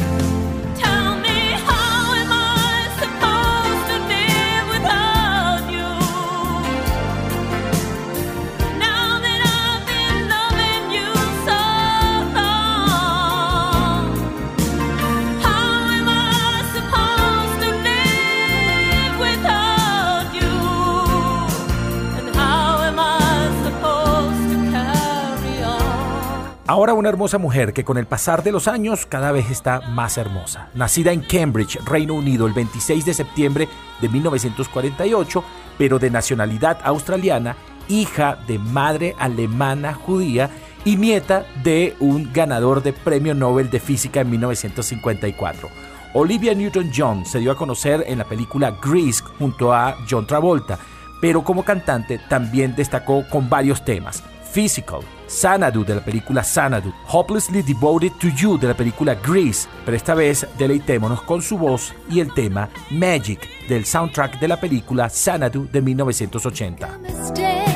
Hermosa 27.09 27.37
mujer 27.37 27.73
que 27.73 27.83
con 27.83 27.97
el 27.97 28.05
pasar 28.05 28.43
de 28.43 28.51
los 28.51 28.67
años 28.67 29.05
cada 29.05 29.31
vez 29.31 29.51
está 29.51 29.81
más 29.81 30.17
hermosa. 30.17 30.69
Nacida 30.73 31.11
en 31.11 31.21
Cambridge, 31.21 31.79
Reino 31.85 32.13
Unido, 32.13 32.47
el 32.47 32.53
26 32.53 33.05
de 33.05 33.13
septiembre 33.13 33.67
de 34.01 34.09
1948, 34.09 35.43
pero 35.77 35.99
de 35.99 36.09
nacionalidad 36.09 36.79
australiana, 36.83 37.55
hija 37.87 38.37
de 38.47 38.59
madre 38.59 39.15
alemana 39.19 39.93
judía 39.93 40.49
y 40.85 40.95
nieta 40.95 41.45
de 41.63 41.95
un 41.99 42.31
ganador 42.31 42.81
de 42.81 42.93
Premio 42.93 43.33
Nobel 43.33 43.69
de 43.69 43.79
Física 43.79 44.21
en 44.21 44.29
1954. 44.29 45.69
Olivia 46.13 46.53
Newton-John 46.53 47.25
se 47.25 47.39
dio 47.39 47.51
a 47.51 47.57
conocer 47.57 48.03
en 48.07 48.17
la 48.17 48.25
película 48.25 48.77
Grease 48.81 49.23
junto 49.37 49.73
a 49.73 49.97
John 50.09 50.25
Travolta, 50.25 50.79
pero 51.21 51.43
como 51.43 51.63
cantante 51.63 52.19
también 52.29 52.75
destacó 52.75 53.27
con 53.29 53.49
varios 53.49 53.83
temas. 53.83 54.23
Physical, 54.51 55.01
Xanadu 55.27 55.83
de 55.85 55.95
la 55.95 56.01
película 56.01 56.43
Xanadu, 56.43 56.93
Hopelessly 57.07 57.61
Devoted 57.61 58.11
to 58.19 58.27
You 58.29 58.57
de 58.57 58.67
la 58.67 58.73
película 58.73 59.15
Grease, 59.15 59.67
pero 59.85 59.95
esta 59.95 60.15
vez 60.15 60.47
deleitémonos 60.57 61.21
con 61.21 61.41
su 61.41 61.57
voz 61.57 61.93
y 62.09 62.19
el 62.19 62.33
tema 62.33 62.69
Magic 62.89 63.47
del 63.67 63.85
soundtrack 63.85 64.39
de 64.39 64.47
la 64.47 64.59
película 64.59 65.09
Xanadu 65.09 65.67
de 65.71 65.81
1980. 65.81 67.68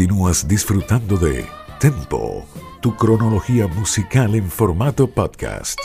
Continúas 0.00 0.48
disfrutando 0.48 1.18
de 1.18 1.44
Tempo, 1.78 2.46
tu 2.80 2.96
cronología 2.96 3.66
musical 3.66 4.34
en 4.34 4.48
formato 4.48 5.06
podcast. 5.06 5.78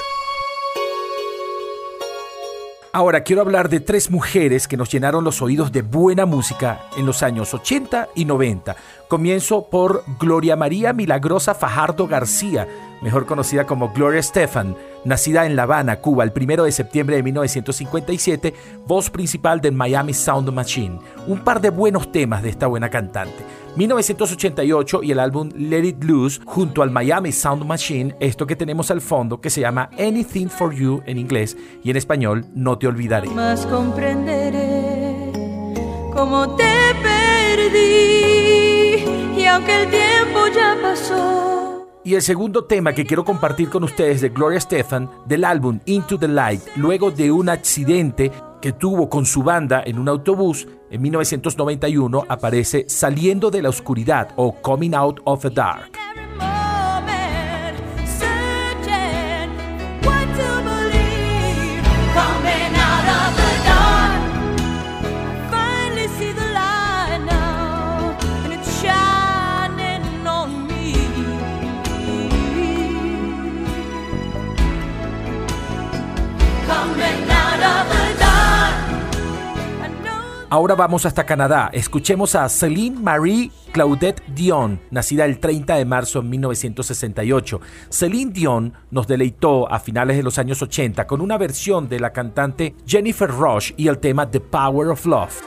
Ahora 2.93 3.23
quiero 3.23 3.41
hablar 3.41 3.67
de 3.67 3.81
tres 3.81 4.09
mujeres 4.09 4.69
que 4.69 4.77
nos 4.77 4.89
llenaron 4.89 5.25
los 5.25 5.41
oídos 5.41 5.73
de 5.73 5.81
buena 5.81 6.25
música 6.25 6.85
en 6.97 7.05
los 7.05 7.23
años 7.23 7.53
80 7.53 8.07
y 8.15 8.23
90. 8.23 8.77
Comienzo 9.09 9.69
por 9.69 10.05
Gloria 10.17 10.55
María 10.55 10.93
Milagrosa 10.93 11.53
Fajardo 11.53 12.07
García, 12.07 12.69
mejor 13.01 13.25
conocida 13.25 13.65
como 13.65 13.89
Gloria 13.89 14.21
Estefan, 14.21 14.77
nacida 15.05 15.45
en 15.45 15.55
La 15.55 15.63
Habana, 15.63 16.01
Cuba, 16.01 16.23
el 16.23 16.33
1 16.35 16.63
de 16.63 16.71
septiembre 16.71 17.15
de 17.15 17.23
1957, 17.23 18.53
voz 18.85 19.09
principal 19.09 19.61
del 19.61 19.73
Miami 19.73 20.13
Sound 20.13 20.51
Machine. 20.51 20.99
Un 21.27 21.39
par 21.39 21.61
de 21.61 21.69
buenos 21.69 22.11
temas 22.11 22.43
de 22.43 22.49
esta 22.49 22.67
buena 22.67 22.89
cantante. 22.89 23.43
1988 23.77 25.03
y 25.03 25.11
el 25.11 25.19
álbum 25.19 25.49
Let 25.55 25.83
It 25.83 26.03
Loose 26.03 26.41
junto 26.45 26.81
al 26.81 26.91
Miami 26.91 27.31
Sound 27.31 27.65
Machine, 27.65 28.15
esto 28.19 28.47
que 28.47 28.55
tenemos 28.55 28.89
al 28.91 29.01
fondo 29.01 29.41
que 29.41 29.49
se 29.49 29.61
llama 29.61 29.89
Anything 29.99 30.47
for 30.47 30.73
You 30.73 31.01
en 31.05 31.17
inglés 31.17 31.57
y 31.83 31.91
en 31.91 31.97
español 31.97 32.45
No 32.53 32.77
te 32.77 32.87
olvidaré. 32.87 33.29
más 33.29 33.65
comprenderé 33.65 35.31
cómo 36.13 36.55
te 36.55 36.63
perdí 37.03 39.03
y 39.37 39.45
aunque 39.45 39.83
el 39.83 39.89
tiempo 39.89 40.39
ya 40.55 40.77
pasó 40.81 41.54
Y 42.05 42.13
el 42.13 42.21
segundo 42.21 42.65
tema 42.65 42.93
que 42.93 43.03
quiero 43.03 43.25
compartir 43.25 43.67
con 43.67 43.83
ustedes 43.83 44.21
de 44.21 44.29
Gloria 44.29 44.61
Stefan 44.61 45.09
del 45.25 45.43
álbum 45.43 45.79
Into 45.85 46.19
the 46.19 46.27
Light, 46.27 46.61
luego 46.75 47.09
de 47.09 47.31
un 47.31 47.49
accidente 47.49 48.31
que 48.61 48.73
tuvo 48.73 49.09
con 49.09 49.25
su 49.25 49.41
banda 49.41 49.81
en 49.83 49.97
un 49.97 50.07
autobús 50.07 50.67
en 50.91 51.01
1991, 51.01 52.25
aparece 52.29 52.85
Saliendo 52.87 53.49
de 53.49 53.63
la 53.63 53.69
Oscuridad 53.69 54.29
o 54.35 54.53
Coming 54.61 54.93
Out 54.93 55.21
of 55.23 55.41
the 55.41 55.49
Dark. 55.49 55.93
Ahora 80.55 80.73
vamos 80.73 81.05
hasta 81.05 81.25
Canadá. 81.25 81.69
Escuchemos 81.73 82.33
a 82.33 82.47
Celine 82.47 82.97
Marie 82.97 83.51
Claudette 83.73 84.23
Dion, 84.27 84.79
nacida 84.89 85.25
el 85.25 85.37
30 85.37 85.75
de 85.75 85.83
marzo 85.83 86.21
de 86.21 86.29
1968. 86.29 87.59
Celine 87.89 88.31
Dion 88.31 88.73
nos 88.89 89.05
deleitó 89.05 89.69
a 89.69 89.79
finales 89.79 90.15
de 90.15 90.23
los 90.23 90.37
años 90.37 90.61
80 90.61 91.07
con 91.07 91.19
una 91.19 91.37
versión 91.37 91.89
de 91.89 91.99
la 91.99 92.13
cantante 92.13 92.73
Jennifer 92.87 93.29
Rush 93.29 93.73
y 93.75 93.89
el 93.89 93.97
tema 93.97 94.31
The 94.31 94.39
Power 94.39 94.91
of 94.91 95.05
Love. 95.05 95.41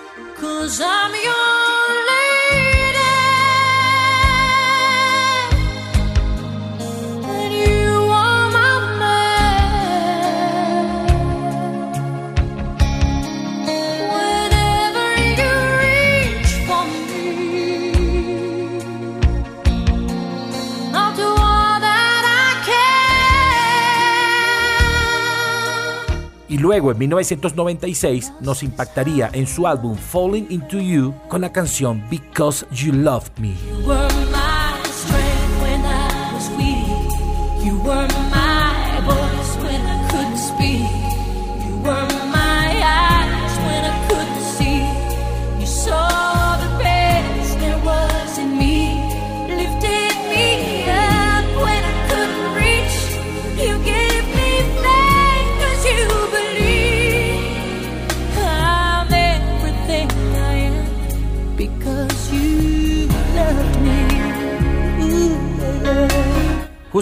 Luego 26.69 26.93
en 26.93 26.99
1996 26.99 28.35
nos 28.41 28.63
impactaría 28.63 29.31
en 29.33 29.47
su 29.47 29.67
álbum 29.67 29.97
Falling 29.97 30.49
Into 30.51 30.79
You 30.79 31.15
con 31.27 31.41
la 31.41 31.51
canción 31.51 32.05
Because 32.11 32.67
You 32.71 32.93
Loved 32.93 33.39
Me. 33.39 33.55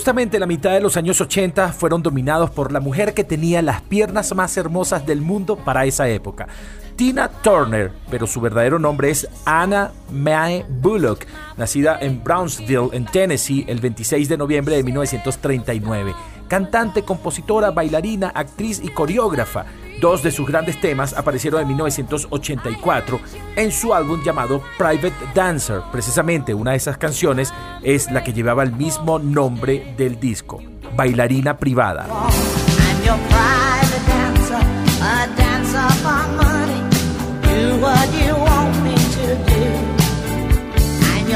Justamente 0.06 0.38
la 0.38 0.46
mitad 0.46 0.70
de 0.70 0.80
los 0.80 0.96
años 0.96 1.20
80 1.20 1.72
fueron 1.72 2.00
dominados 2.00 2.50
por 2.50 2.70
la 2.70 2.78
mujer 2.78 3.12
que 3.12 3.24
tenía 3.24 3.60
las 3.60 3.82
piernas 3.82 4.32
más 4.36 4.56
hermosas 4.56 5.04
del 5.04 5.20
mundo 5.20 5.56
para 5.56 5.84
esa 5.84 6.08
época. 6.08 6.46
Tina 6.94 7.28
Turner, 7.28 7.90
pero 8.08 8.28
su 8.28 8.40
verdadero 8.40 8.78
nombre 8.78 9.10
es 9.10 9.26
Anna 9.44 9.90
Mae 10.12 10.64
Bullock, 10.68 11.26
nacida 11.56 11.98
en 12.00 12.22
Brownsville, 12.22 12.90
en 12.92 13.06
Tennessee, 13.06 13.64
el 13.66 13.80
26 13.80 14.28
de 14.28 14.36
noviembre 14.36 14.76
de 14.76 14.84
1939. 14.84 16.14
Cantante, 16.46 17.02
compositora, 17.02 17.72
bailarina, 17.72 18.28
actriz 18.28 18.80
y 18.84 18.90
coreógrafa. 18.90 19.66
Dos 20.00 20.22
de 20.22 20.30
sus 20.30 20.46
grandes 20.46 20.80
temas 20.80 21.14
aparecieron 21.14 21.62
en 21.62 21.68
1984 21.68 23.20
en 23.56 23.72
su 23.72 23.94
álbum 23.94 24.22
llamado 24.22 24.62
Private 24.76 25.14
Dancer. 25.35 25.80
Precisamente 25.90 26.52
una 26.54 26.72
de 26.72 26.76
esas 26.76 26.98
canciones 26.98 27.52
es 27.82 28.11
la 28.11 28.22
que 28.22 28.32
llevaba 28.32 28.62
el 28.62 28.72
mismo 28.72 29.18
nombre 29.18 29.94
del 29.96 30.20
disco, 30.20 30.62
Bailarina 30.94 31.56
Privada. 31.56 32.06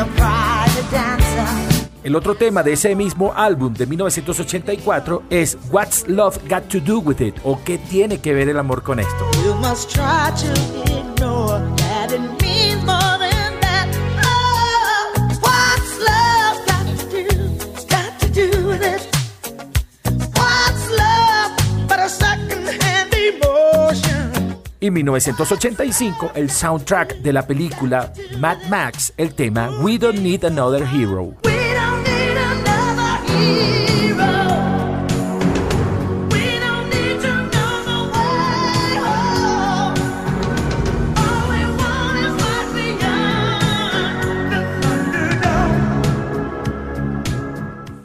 Your 0.00 0.39
El 2.02 2.16
otro 2.16 2.34
tema 2.34 2.62
de 2.62 2.72
ese 2.72 2.94
mismo 2.96 3.34
álbum 3.36 3.74
de 3.74 3.86
1984 3.86 5.24
es 5.28 5.58
What's 5.70 6.08
Love 6.08 6.38
Got 6.48 6.68
to 6.68 6.80
Do 6.80 7.00
With 7.00 7.20
It 7.20 7.34
o 7.44 7.60
¿Qué 7.62 7.76
tiene 7.76 8.20
que 8.22 8.32
ver 8.32 8.48
el 8.48 8.58
amor 8.58 8.82
con 8.82 9.00
esto? 9.00 9.30
Y 24.82 24.86
en 24.86 24.94
1985 24.94 26.30
el 26.34 26.50
soundtrack 26.50 27.16
de 27.16 27.32
la 27.34 27.46
película 27.46 28.10
Mad 28.38 28.56
Max, 28.70 29.12
el 29.18 29.34
tema 29.34 29.68
We 29.82 29.98
Don't 29.98 30.20
Need 30.20 30.46
Another 30.46 30.88
Hero. 30.94 31.49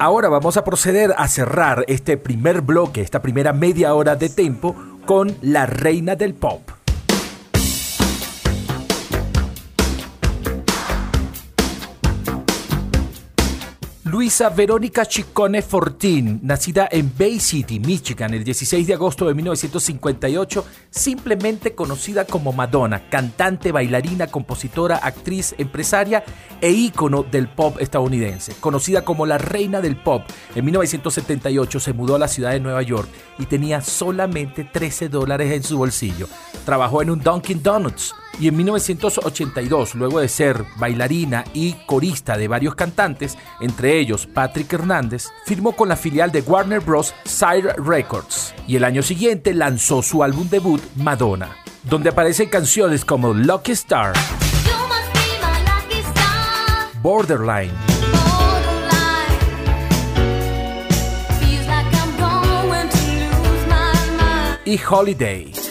Ahora 0.05 0.29
vamos 0.29 0.55
a 0.55 0.63
proceder 0.63 1.15
a 1.17 1.27
cerrar 1.27 1.83
este 1.87 2.15
primer 2.15 2.61
bloque, 2.61 3.01
esta 3.01 3.23
primera 3.23 3.53
media 3.53 3.95
hora 3.95 4.15
de 4.15 4.29
tempo 4.29 4.75
con 5.07 5.35
la 5.41 5.65
reina 5.65 6.15
del 6.15 6.35
pop. 6.35 6.61
Luisa 14.25 14.49
Verónica 14.49 15.05
Ciccone 15.05 15.61
Fortin, 15.61 16.39
nacida 16.41 16.89
en 16.91 17.13
Bay 17.15 17.39
City, 17.39 17.79
Michigan, 17.79 18.33
el 18.33 18.43
16 18.43 18.87
de 18.87 18.95
agosto 18.95 19.27
de 19.27 19.35
1958, 19.35 20.65
simplemente 20.89 21.75
conocida 21.75 22.25
como 22.25 22.51
Madonna, 22.51 23.07
cantante, 23.07 23.71
bailarina, 23.71 24.25
compositora, 24.25 24.97
actriz, 24.97 25.53
empresaria 25.59 26.23
e 26.59 26.71
ícono 26.71 27.21
del 27.21 27.47
pop 27.49 27.77
estadounidense. 27.79 28.55
Conocida 28.59 29.05
como 29.05 29.27
la 29.27 29.37
reina 29.37 29.79
del 29.79 29.95
pop, 29.95 30.23
en 30.55 30.65
1978 30.65 31.79
se 31.79 31.93
mudó 31.93 32.15
a 32.15 32.19
la 32.19 32.27
ciudad 32.27 32.49
de 32.49 32.59
Nueva 32.59 32.81
York 32.81 33.07
y 33.37 33.45
tenía 33.45 33.81
solamente 33.81 34.63
13 34.63 35.07
dólares 35.07 35.51
en 35.51 35.61
su 35.61 35.77
bolsillo. 35.77 36.27
Trabajó 36.65 37.03
en 37.03 37.11
un 37.11 37.21
Dunkin' 37.21 37.61
Donuts 37.61 38.15
y 38.39 38.47
en 38.47 38.57
1982, 38.57 39.95
luego 39.95 40.19
de 40.19 40.27
ser 40.27 40.65
bailarina 40.77 41.43
y 41.53 41.73
corista 41.85 42.37
de 42.37 42.47
varios 42.47 42.75
cantantes, 42.75 43.37
entre 43.61 43.99
ellos 43.99 44.27
Patrick 44.27 44.71
Hernández, 44.73 45.27
firmó 45.45 45.75
con 45.75 45.89
la 45.89 45.95
filial 45.95 46.31
de 46.31 46.41
Warner 46.41 46.79
Bros. 46.79 47.13
Sire 47.23 47.73
Records 47.77 48.53
y 48.67 48.75
el 48.75 48.83
año 48.83 49.01
siguiente 49.01 49.53
lanzó 49.53 50.01
su 50.01 50.23
álbum 50.23 50.49
debut 50.49 50.81
Madonna, 50.95 51.55
donde 51.83 52.09
aparecen 52.09 52.49
canciones 52.49 53.05
como 53.05 53.33
Lucky 53.33 53.71
Star, 53.71 54.13
lucky 54.13 55.99
star. 55.99 57.01
Borderline, 57.01 57.71
Borderline. 58.23 59.15
Like 63.69 64.71
y. 64.71 64.77
Holiday. 64.77 65.64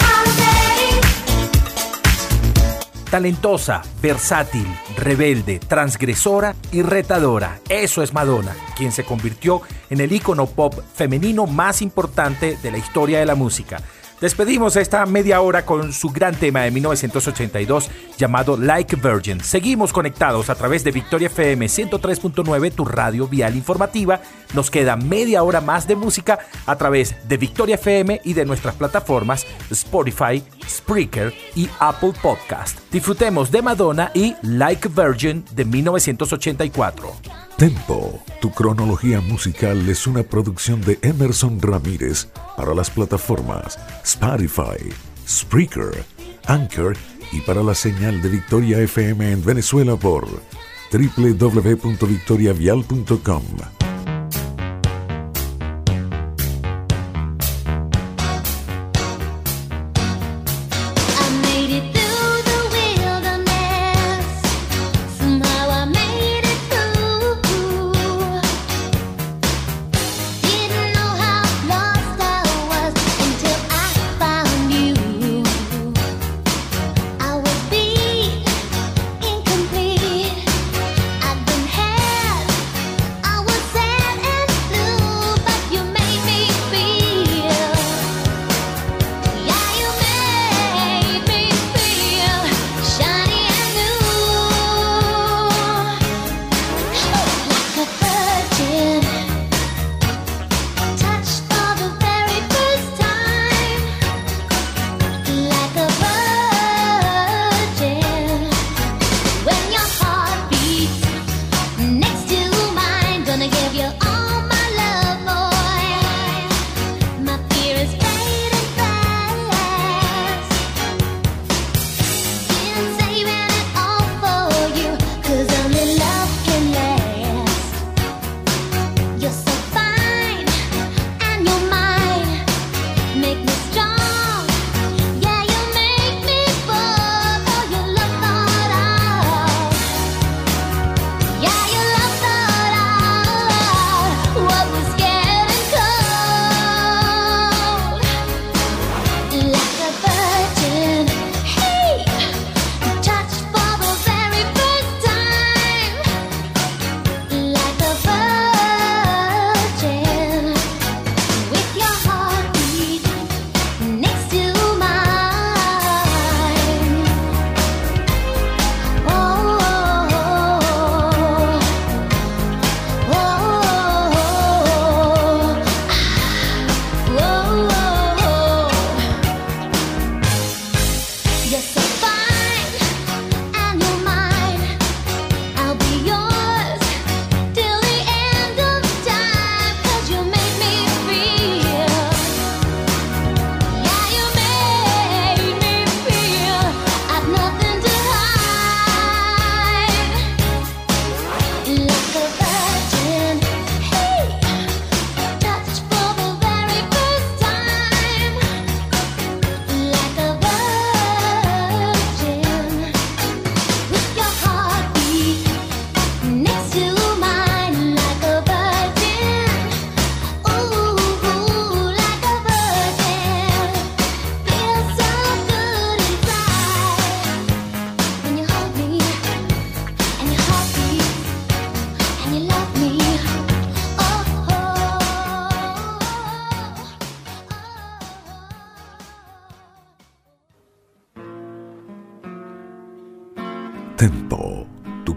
Talentosa, 3.14 3.81
versátil, 4.03 4.66
rebelde, 4.96 5.61
transgresora 5.61 6.57
y 6.72 6.83
retadora. 6.83 7.61
Eso 7.68 8.03
es 8.03 8.12
Madonna, 8.12 8.57
quien 8.77 8.90
se 8.90 9.05
convirtió 9.05 9.62
en 9.88 10.00
el 10.00 10.11
ícono 10.11 10.46
pop 10.46 10.74
femenino 10.96 11.46
más 11.46 11.81
importante 11.81 12.59
de 12.61 12.72
la 12.72 12.79
historia 12.79 13.20
de 13.20 13.27
la 13.27 13.37
música. 13.37 13.81
Despedimos 14.20 14.77
esta 14.77 15.05
media 15.07 15.40
hora 15.42 15.66
con 15.66 15.92
su 15.92 16.09
gran 16.09 16.35
tema 16.35 16.62
de 16.62 16.70
1982 16.70 17.90
llamado 18.16 18.57
Like 18.57 18.96
Virgin. 18.96 19.38
Seguimos 19.40 19.92
conectados 19.92 20.50
a 20.50 20.55
través 20.55 20.83
de 20.83 20.92
Victoria 20.92 21.27
FM 21.27 21.66
103.9, 21.66 22.72
tu 22.72 22.85
radio 22.85 23.29
vial 23.29 23.55
informativa. 23.55 24.20
Nos 24.55 24.70
queda 24.70 24.96
media 24.96 25.42
hora 25.42 25.61
más 25.61 25.87
de 25.87 25.96
música 25.96 26.38
a 26.64 26.77
través 26.77 27.14
de 27.29 27.37
Victoria 27.37 27.74
FM 27.74 28.22
y 28.24 28.33
de 28.33 28.44
nuestras 28.44 28.77
plataformas 28.77 29.46
Spotify, 29.70 30.42
Spreaker 30.68 31.33
y 31.55 31.68
Apple 31.79 32.12
Podcast. 32.22 32.79
Disfrutemos 32.90 33.50
de 33.50 33.62
Madonna 33.62 34.11
y 34.14 34.35
Like 34.42 34.88
Virgin 34.88 35.44
de 35.55 35.64
1984. 35.64 37.12
Tempo, 37.57 38.22
tu 38.40 38.50
cronología 38.50 39.20
musical 39.20 39.88
es 39.88 40.07
una 40.07 40.22
producción 40.24 40.81
de 40.81 40.98
Emerson 41.03 41.61
Ramírez 41.61 42.29
para 42.57 42.74
las 42.74 42.90
plataformas 42.90 43.79
Spotify, 44.03 44.92
Spreaker, 45.29 46.05
Anchor 46.46 46.96
y 47.33 47.40
para 47.42 47.62
la 47.62 47.74
señal 47.74 48.22
de 48.22 48.29
Victoria 48.29 48.81
FM 48.81 49.33
en 49.33 49.44
Venezuela 49.44 49.96
por 49.96 50.27
www.victoriavial.com. 50.92 53.84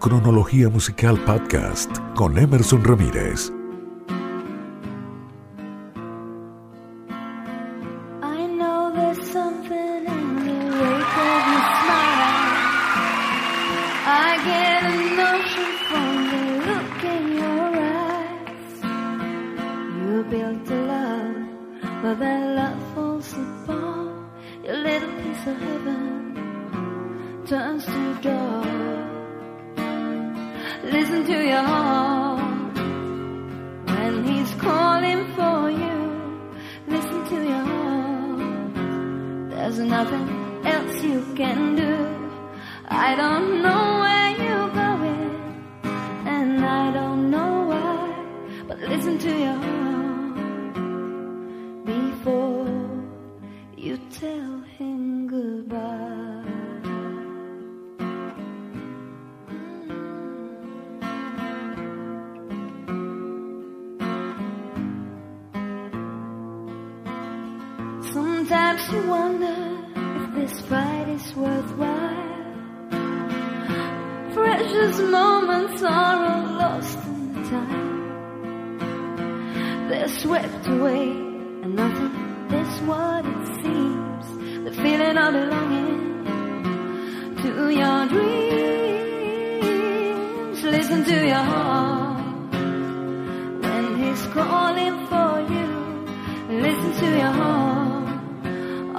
cronología 0.07 0.69
musical 0.69 1.19
podcast 1.25 1.91
con 2.15 2.37
Emerson 2.37 2.81
Ramírez. 2.81 3.56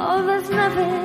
Oh, 0.01 0.25
there's 0.25 0.49
nothing. 0.49 0.98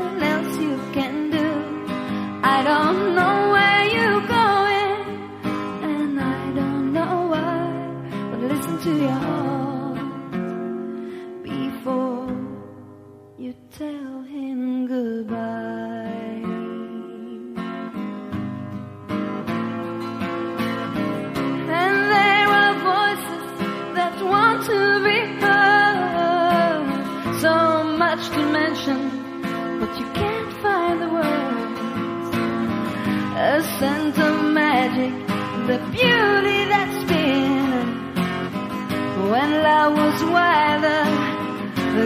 Was 40.13 40.23
wilder 40.25 41.03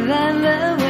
than 0.07 0.41
the 0.41 0.86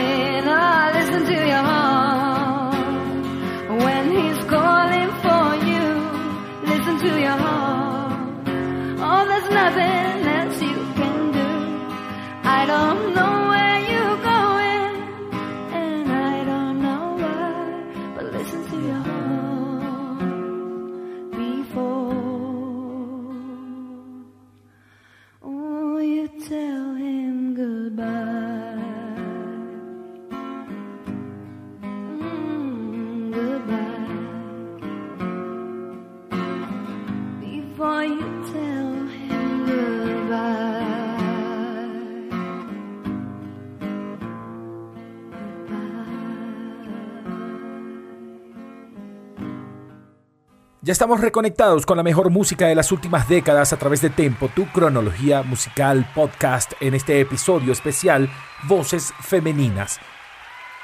Ya 50.88 50.94
estamos 50.94 51.20
reconectados 51.20 51.86
con 51.86 51.98
la 51.98 52.04
mejor 52.04 52.30
música 52.30 52.66
de 52.66 52.74
las 52.74 52.94
últimas 52.94 53.28
décadas 53.28 53.74
a 53.74 53.78
través 53.78 54.00
de 54.00 54.10
Tempo, 54.10 54.48
tu 54.48 54.66
cronología 54.68 55.44
musical 55.44 56.10
podcast 56.16 56.72
en 56.80 56.94
este 56.94 57.20
episodio 57.20 57.74
especial 57.74 58.30
Voces 58.70 59.14
Femeninas. 59.20 60.00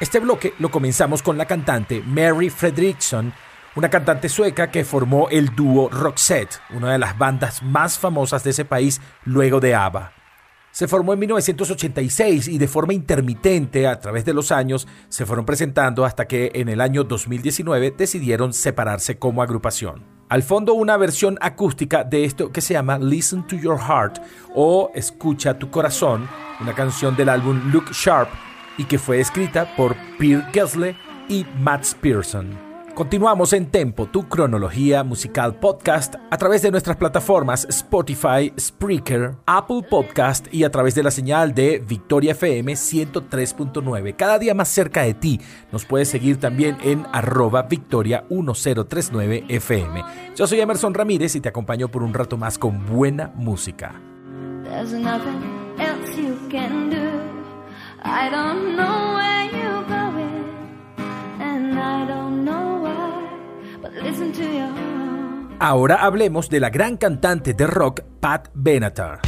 Este 0.01 0.19
bloque 0.19 0.55
lo 0.59 0.71
comenzamos 0.71 1.23
con 1.23 1.37
la 1.37 1.45
cantante 1.45 2.03
Mary 2.05 2.49
Fredriksson, 2.49 3.33
una 3.77 3.89
cantante 3.89 4.27
sueca 4.27 4.69
que 4.69 4.83
formó 4.83 5.29
el 5.29 5.55
dúo 5.55 5.87
Roxette, 5.87 6.59
una 6.71 6.91
de 6.91 6.99
las 6.99 7.17
bandas 7.17 7.63
más 7.63 7.97
famosas 7.97 8.43
de 8.43 8.49
ese 8.49 8.65
país 8.65 8.99
luego 9.23 9.61
de 9.61 9.73
ABBA. 9.73 10.22
Se 10.73 10.87
formó 10.87 11.13
en 11.13 11.19
1986 11.19 12.47
y 12.47 12.57
de 12.57 12.67
forma 12.67 12.95
intermitente 12.95 13.85
a 13.85 13.99
través 13.99 14.25
de 14.25 14.33
los 14.33 14.51
años 14.51 14.87
se 15.07 15.23
fueron 15.27 15.45
presentando 15.45 16.03
hasta 16.03 16.27
que 16.27 16.49
en 16.55 16.67
el 16.67 16.81
año 16.81 17.03
2019 17.03 17.93
decidieron 17.95 18.53
separarse 18.53 19.19
como 19.19 19.43
agrupación. 19.43 20.03
Al 20.29 20.41
fondo 20.41 20.73
una 20.73 20.97
versión 20.97 21.37
acústica 21.41 22.03
de 22.03 22.25
esto 22.25 22.51
que 22.51 22.61
se 22.61 22.73
llama 22.73 22.97
Listen 22.97 23.45
to 23.45 23.55
Your 23.55 23.77
Heart 23.77 24.17
o 24.55 24.89
Escucha 24.95 25.59
tu 25.59 25.69
corazón, 25.69 26.27
una 26.59 26.73
canción 26.73 27.15
del 27.15 27.29
álbum 27.29 27.71
Look 27.71 27.91
Sharp 27.91 28.29
y 28.79 28.85
que 28.85 28.97
fue 28.97 29.19
escrita 29.19 29.75
por 29.75 29.95
Pierre 30.17 30.47
Gessle 30.51 30.97
y 31.29 31.45
Matt 31.59 31.85
Pearson. 32.01 32.72
Continuamos 32.95 33.53
en 33.53 33.71
Tempo, 33.71 34.05
tu 34.05 34.29
cronología 34.29 35.03
musical 35.03 35.55
podcast, 35.55 36.13
a 36.29 36.37
través 36.37 36.61
de 36.61 36.69
nuestras 36.69 36.95
plataformas 36.95 37.65
Spotify, 37.67 38.53
Spreaker, 38.59 39.35
Apple 39.47 39.81
Podcast 39.89 40.45
y 40.53 40.63
a 40.63 40.69
través 40.69 40.93
de 40.93 41.01
la 41.01 41.09
señal 41.09 41.55
de 41.55 41.79
Victoria 41.79 42.33
FM 42.33 42.73
103.9. 42.73 44.15
Cada 44.15 44.37
día 44.37 44.53
más 44.53 44.67
cerca 44.67 45.01
de 45.01 45.15
ti. 45.15 45.41
Nos 45.71 45.85
puedes 45.85 46.07
seguir 46.07 46.39
también 46.39 46.77
en 46.83 47.07
arroba 47.11 47.63
Victoria 47.63 48.25
1039 48.29 49.45
FM. 49.47 50.03
Yo 50.35 50.45
soy 50.45 50.59
Emerson 50.59 50.93
Ramírez 50.93 51.35
y 51.35 51.41
te 51.41 51.49
acompaño 51.49 51.87
por 51.87 52.03
un 52.03 52.13
rato 52.13 52.37
más 52.37 52.59
con 52.59 52.85
buena 52.85 53.31
música. 53.35 53.99
I 58.05 58.29
don't 58.29 58.75
know 58.75 59.15
where 59.15 59.45
you're 59.45 59.83
going, 59.87 60.43
and 61.39 61.79
I 61.79 62.05
don't 62.05 62.43
know 62.43 62.72
Ahora 65.59 65.95
hablemos 66.03 66.49
de 66.49 66.59
la 66.59 66.69
gran 66.69 66.97
cantante 66.97 67.53
de 67.53 67.67
rock 67.67 68.01
Pat 68.19 68.49
Benatar. 68.53 69.21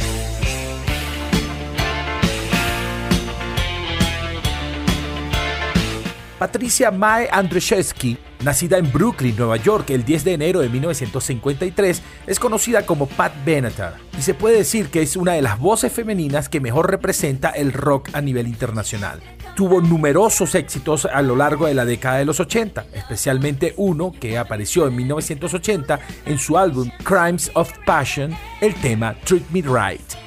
Patricia 6.38 6.90
Mae 6.90 7.28
Andrzejewski, 7.32 8.18
nacida 8.44 8.76
en 8.76 8.92
Brooklyn, 8.92 9.34
Nueva 9.38 9.56
York, 9.56 9.88
el 9.88 10.04
10 10.04 10.24
de 10.24 10.32
enero 10.34 10.60
de 10.60 10.68
1953, 10.68 12.02
es 12.26 12.38
conocida 12.38 12.84
como 12.84 13.06
Pat 13.06 13.32
Benatar 13.46 13.96
y 14.18 14.20
se 14.20 14.34
puede 14.34 14.58
decir 14.58 14.90
que 14.90 15.00
es 15.00 15.16
una 15.16 15.32
de 15.32 15.40
las 15.40 15.58
voces 15.58 15.90
femeninas 15.90 16.50
que 16.50 16.60
mejor 16.60 16.90
representa 16.90 17.50
el 17.50 17.72
rock 17.72 18.10
a 18.12 18.20
nivel 18.20 18.48
internacional. 18.48 19.22
Tuvo 19.54 19.80
numerosos 19.80 20.54
éxitos 20.54 21.06
a 21.06 21.22
lo 21.22 21.36
largo 21.36 21.66
de 21.66 21.74
la 21.74 21.86
década 21.86 22.18
de 22.18 22.26
los 22.26 22.38
80, 22.38 22.84
especialmente 22.92 23.72
uno 23.78 24.12
que 24.12 24.36
apareció 24.36 24.86
en 24.86 24.96
1980 24.96 26.00
en 26.26 26.38
su 26.38 26.58
álbum 26.58 26.90
Crimes 27.02 27.50
of 27.54 27.72
Passion, 27.86 28.36
el 28.60 28.74
tema 28.74 29.16
Treat 29.24 29.48
Me 29.50 29.62
Right. 29.62 30.25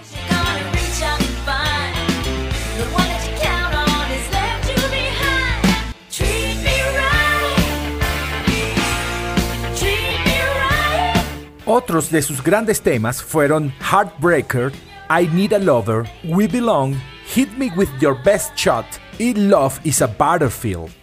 Otros 11.71 12.09
de 12.09 12.23
sus 12.23 12.41
grandes 12.41 12.81
temas 12.81 13.21
fueron 13.21 13.71
Heartbreaker, 13.79 14.71
I 15.07 15.27
Need 15.27 15.53
a 15.53 15.59
Lover, 15.59 16.09
We 16.23 16.47
Belong, 16.47 16.95
Hit 17.27 17.55
Me 17.59 17.71
With 17.77 17.89
Your 18.01 18.17
Best 18.23 18.55
Shot 18.55 18.85
y 19.19 19.35
Love 19.35 19.79
is 19.83 20.01
a 20.01 20.07
Battlefield. 20.07 20.98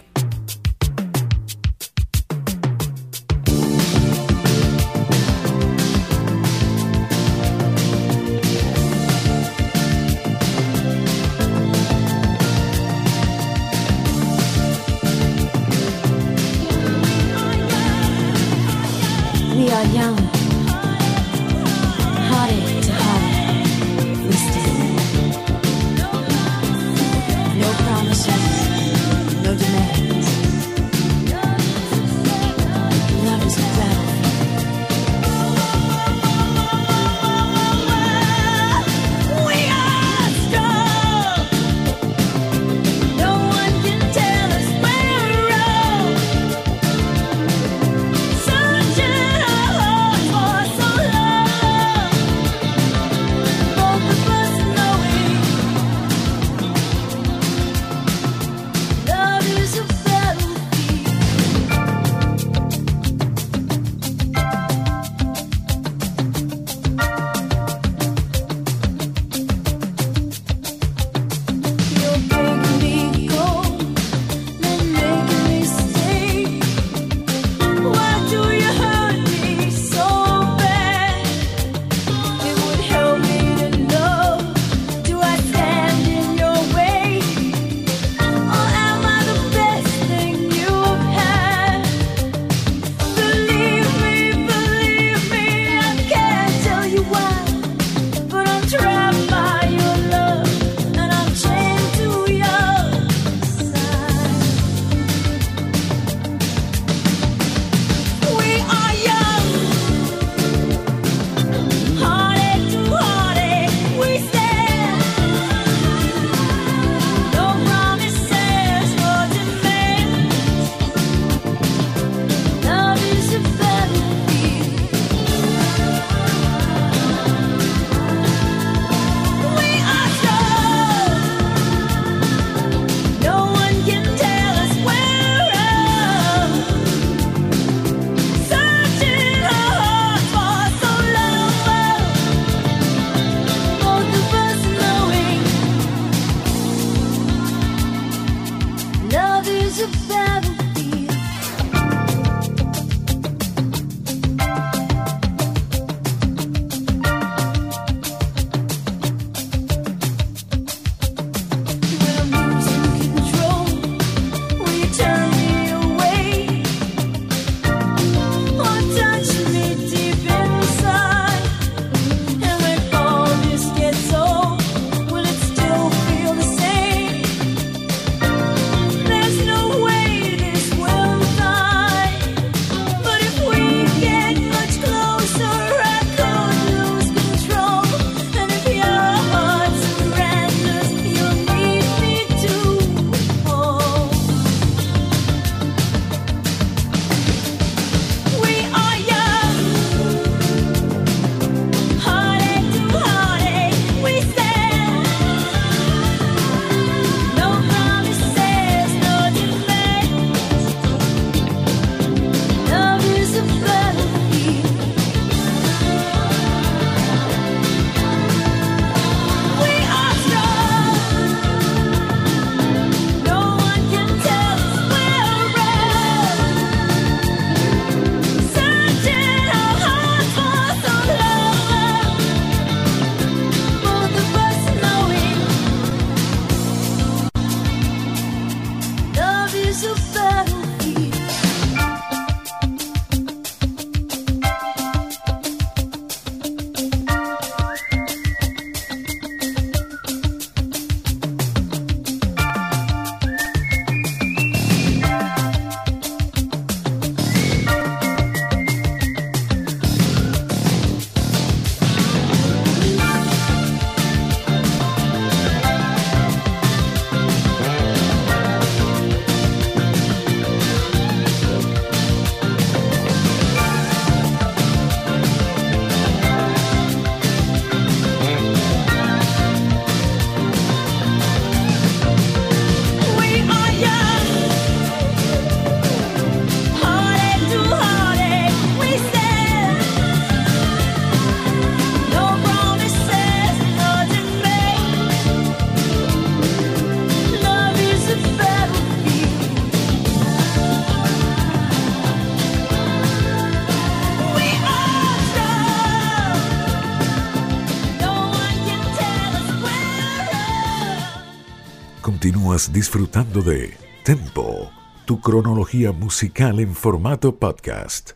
Disfrutando 312.77 313.41
de 313.41 313.75
Tempo, 314.05 314.71
tu 315.07 315.19
cronología 315.19 315.93
musical 315.93 316.61
en 316.61 316.75
formato 316.75 317.35
podcast. 317.35 318.16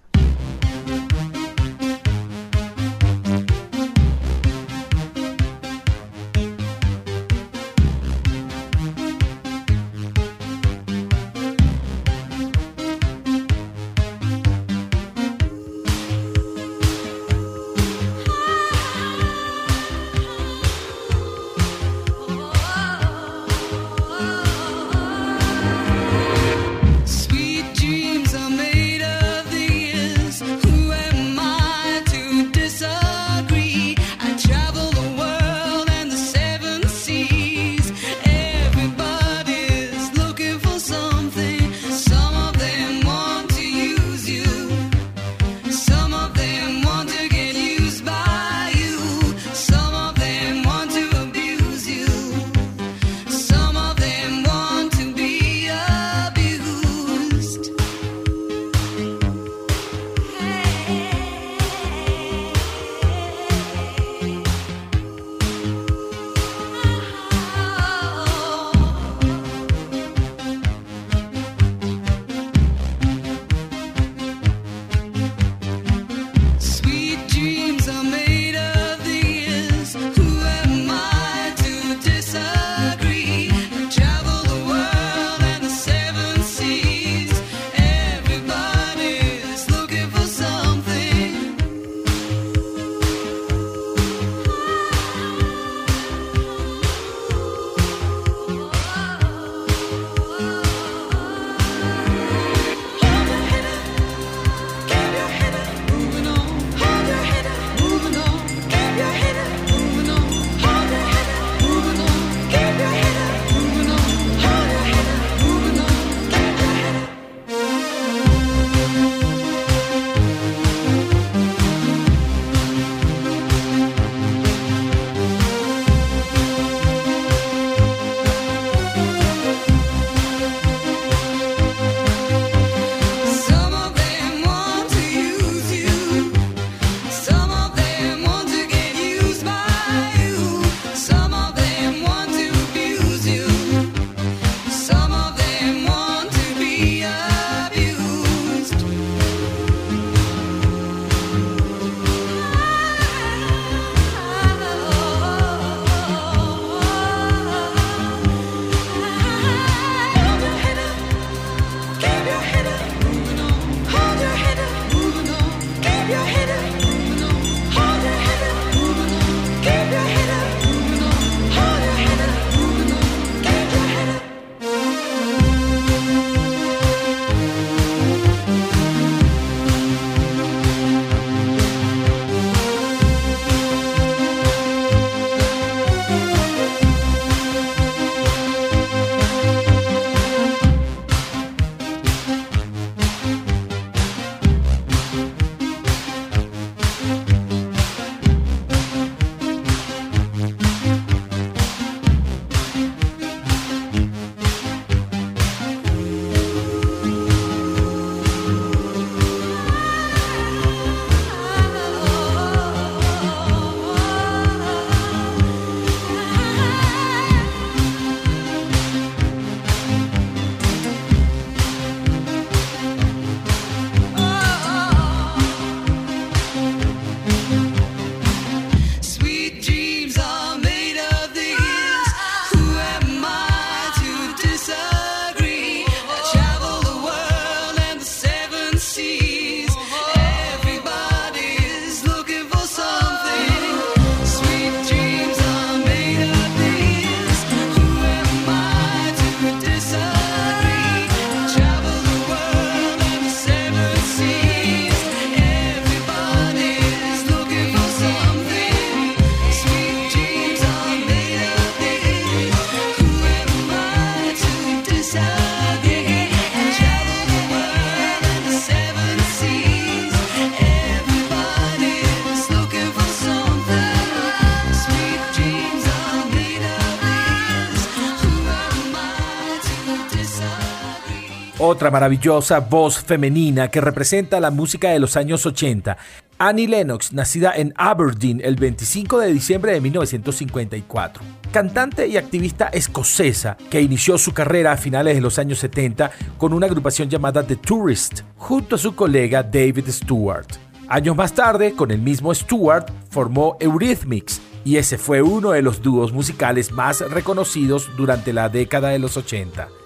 Otra 281.81 281.91
maravillosa 281.91 282.61
voz 282.61 282.99
femenina 282.99 283.69
que 283.69 283.81
representa 283.81 284.39
la 284.39 284.51
música 284.51 284.91
de 284.91 285.01
los 285.01 285.17
años 285.17 285.47
80. 285.47 285.97
Annie 286.37 286.69
Lennox, 286.69 287.15
nacida 287.15 287.55
en 287.57 287.73
Aberdeen 287.75 288.43
el 288.45 288.57
25 288.57 289.19
de 289.19 289.33
diciembre 289.33 289.73
de 289.73 289.81
1954. 289.81 291.23
Cantante 291.51 292.07
y 292.07 292.19
activista 292.19 292.67
escocesa 292.67 293.57
que 293.71 293.81
inició 293.81 294.19
su 294.19 294.35
carrera 294.35 294.73
a 294.73 294.77
finales 294.77 295.15
de 295.15 295.23
los 295.23 295.39
años 295.39 295.59
70 295.61 296.11
con 296.37 296.53
una 296.53 296.67
agrupación 296.67 297.09
llamada 297.09 297.47
The 297.47 297.57
Tourist, 297.57 298.25
junto 298.37 298.75
a 298.77 298.79
su 298.79 298.95
colega 298.95 299.43
David 299.43 299.89
Stewart. 299.89 300.49
Años 300.87 301.17
más 301.17 301.33
tarde, 301.33 301.73
con 301.73 301.91
el 301.91 302.03
mismo 302.03 302.35
Stewart, 302.35 302.93
formó 303.09 303.57
Eurythmics, 303.59 304.43
y 304.67 304.77
ese 304.77 304.99
fue 304.99 305.23
uno 305.23 305.53
de 305.53 305.63
los 305.63 305.81
dúos 305.81 306.13
musicales 306.13 306.73
más 306.73 307.01
reconocidos 307.01 307.89
durante 307.97 308.35
la 308.35 308.51
década 308.51 308.91
de 308.91 308.99
los 308.99 309.17
80. 309.17 309.80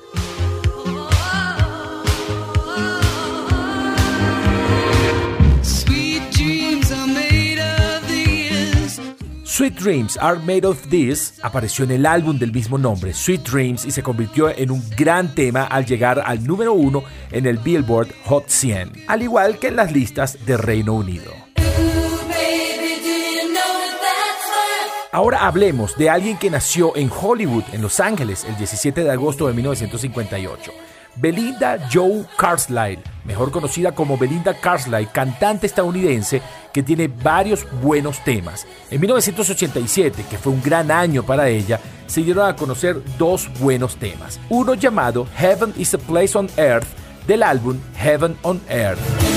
Sweet 9.57 9.77
Dreams 9.77 10.19
Are 10.21 10.37
Made 10.41 10.67
of 10.67 10.89
This 10.89 11.39
apareció 11.41 11.85
en 11.85 11.93
el 11.93 12.07
álbum 12.07 12.37
del 12.37 12.51
mismo 12.51 12.77
nombre, 12.77 13.15
Sweet 13.15 13.49
Dreams, 13.49 13.85
y 13.85 13.93
se 13.93 14.03
convirtió 14.03 14.49
en 14.49 14.73
un 14.73 14.83
gran 14.97 15.33
tema 15.33 15.63
al 15.63 15.87
llegar 15.87 16.21
al 16.27 16.45
número 16.45 16.73
uno 16.73 17.05
en 17.31 17.47
el 17.47 17.59
Billboard 17.59 18.09
Hot 18.25 18.49
100, 18.49 19.05
al 19.07 19.23
igual 19.23 19.61
que 19.61 19.69
en 19.69 19.77
las 19.77 19.93
listas 19.93 20.45
de 20.45 20.57
Reino 20.57 20.95
Unido. 20.95 21.31
Ahora 25.13 25.47
hablemos 25.47 25.97
de 25.97 26.11
alguien 26.11 26.37
que 26.37 26.51
nació 26.51 26.97
en 26.97 27.09
Hollywood, 27.09 27.63
en 27.73 27.81
Los 27.81 28.01
Ángeles, 28.01 28.43
el 28.49 28.57
17 28.57 29.05
de 29.05 29.11
agosto 29.13 29.47
de 29.47 29.55
1958. 29.55 30.73
Belinda 31.17 31.89
Joe 31.93 32.25
Carlisle, 32.37 33.03
mejor 33.25 33.51
conocida 33.51 33.93
como 33.93 34.19
Belinda 34.19 34.55
Carlisle, 34.55 35.07
cantante 35.13 35.67
estadounidense 35.67 36.43
que 36.73 36.83
tiene 36.83 37.09
varios 37.09 37.67
buenos 37.81 38.23
temas. 38.25 38.67
En 38.91 39.01
1987, 39.01 40.25
que 40.29 40.39
fue 40.39 40.53
un 40.53 40.63
gran 40.63 40.91
año 40.91 41.23
para 41.23 41.49
ella, 41.49 41.81
se 42.07 42.23
dieron 42.23 42.49
a 42.49 42.57
conocer 42.57 43.01
dos 43.19 43.49
buenos 43.61 43.97
temas. 43.97 44.41
Uno 44.49 44.75
llamado 44.75 45.27
Heaven 45.37 45.73
is 45.77 45.95
a 45.95 45.99
Place 45.99 46.37
on 46.37 46.49
Earth 46.57 46.89
del 47.27 47.43
álbum 47.43 47.79
Heaven 47.97 48.37
on 48.43 48.61
Earth. 48.69 49.34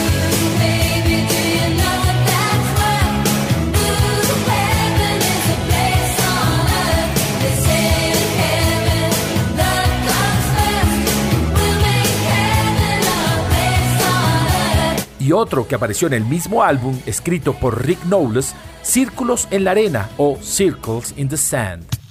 Y 15.28 15.34
otro 15.34 15.68
que 15.68 15.76
apareció 15.76 16.08
en 16.08 16.14
el 16.14 16.24
mismo 16.24 16.64
álbum 16.64 16.98
escrito 17.06 17.54
por 17.54 17.86
Rick 17.86 18.00
Knowles, 18.04 18.56
Círculos 18.82 19.50
en 19.52 19.66
la 19.66 19.72
Arena 19.72 20.10
o 20.16 20.38
Circles 20.42 21.14
in 21.18 21.28
the 21.28 21.36
Sand. 21.36 22.07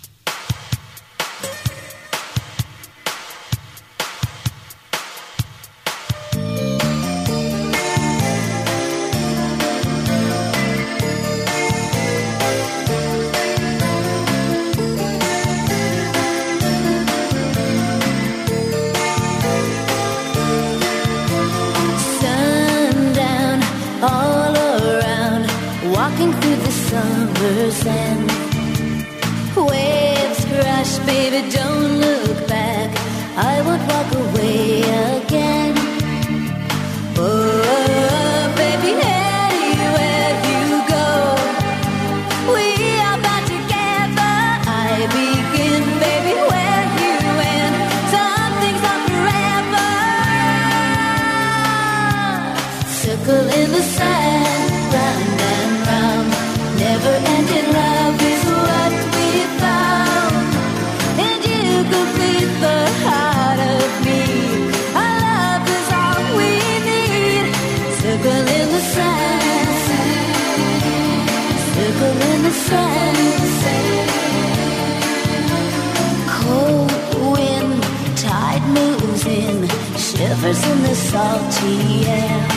Salty 81.11 82.05
air. 82.09 82.56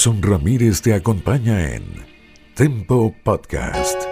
Emerson 0.00 0.22
Ramírez 0.22 0.80
te 0.80 0.94
acompaña 0.94 1.74
en 1.74 1.84
Tempo 2.54 3.14
Podcast. 3.22 4.09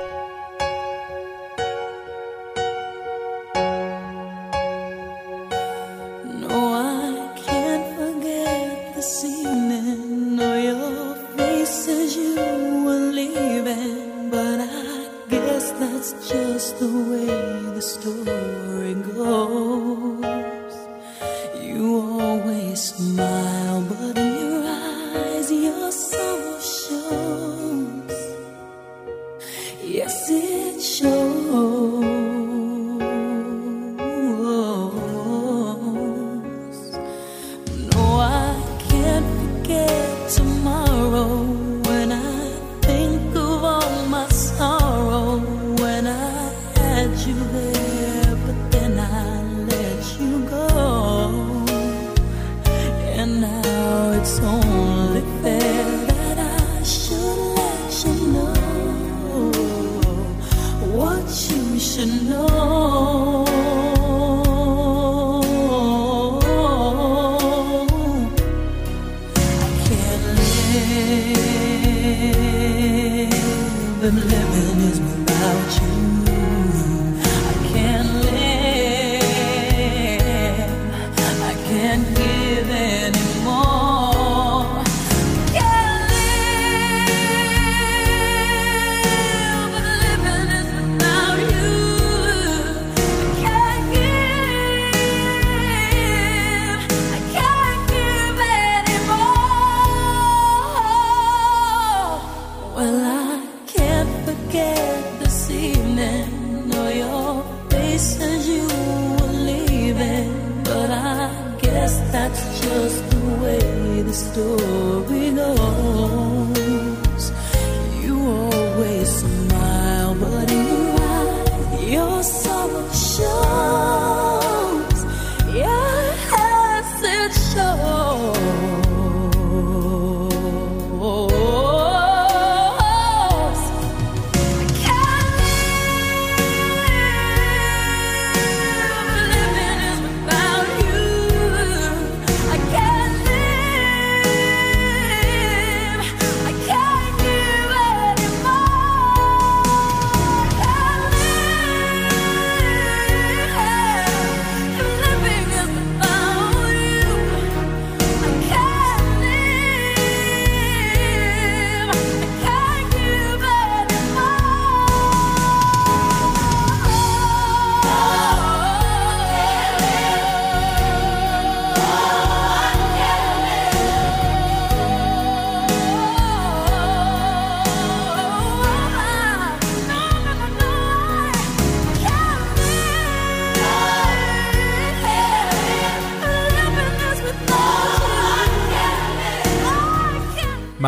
Should 61.79 62.09
know. 62.29 63.28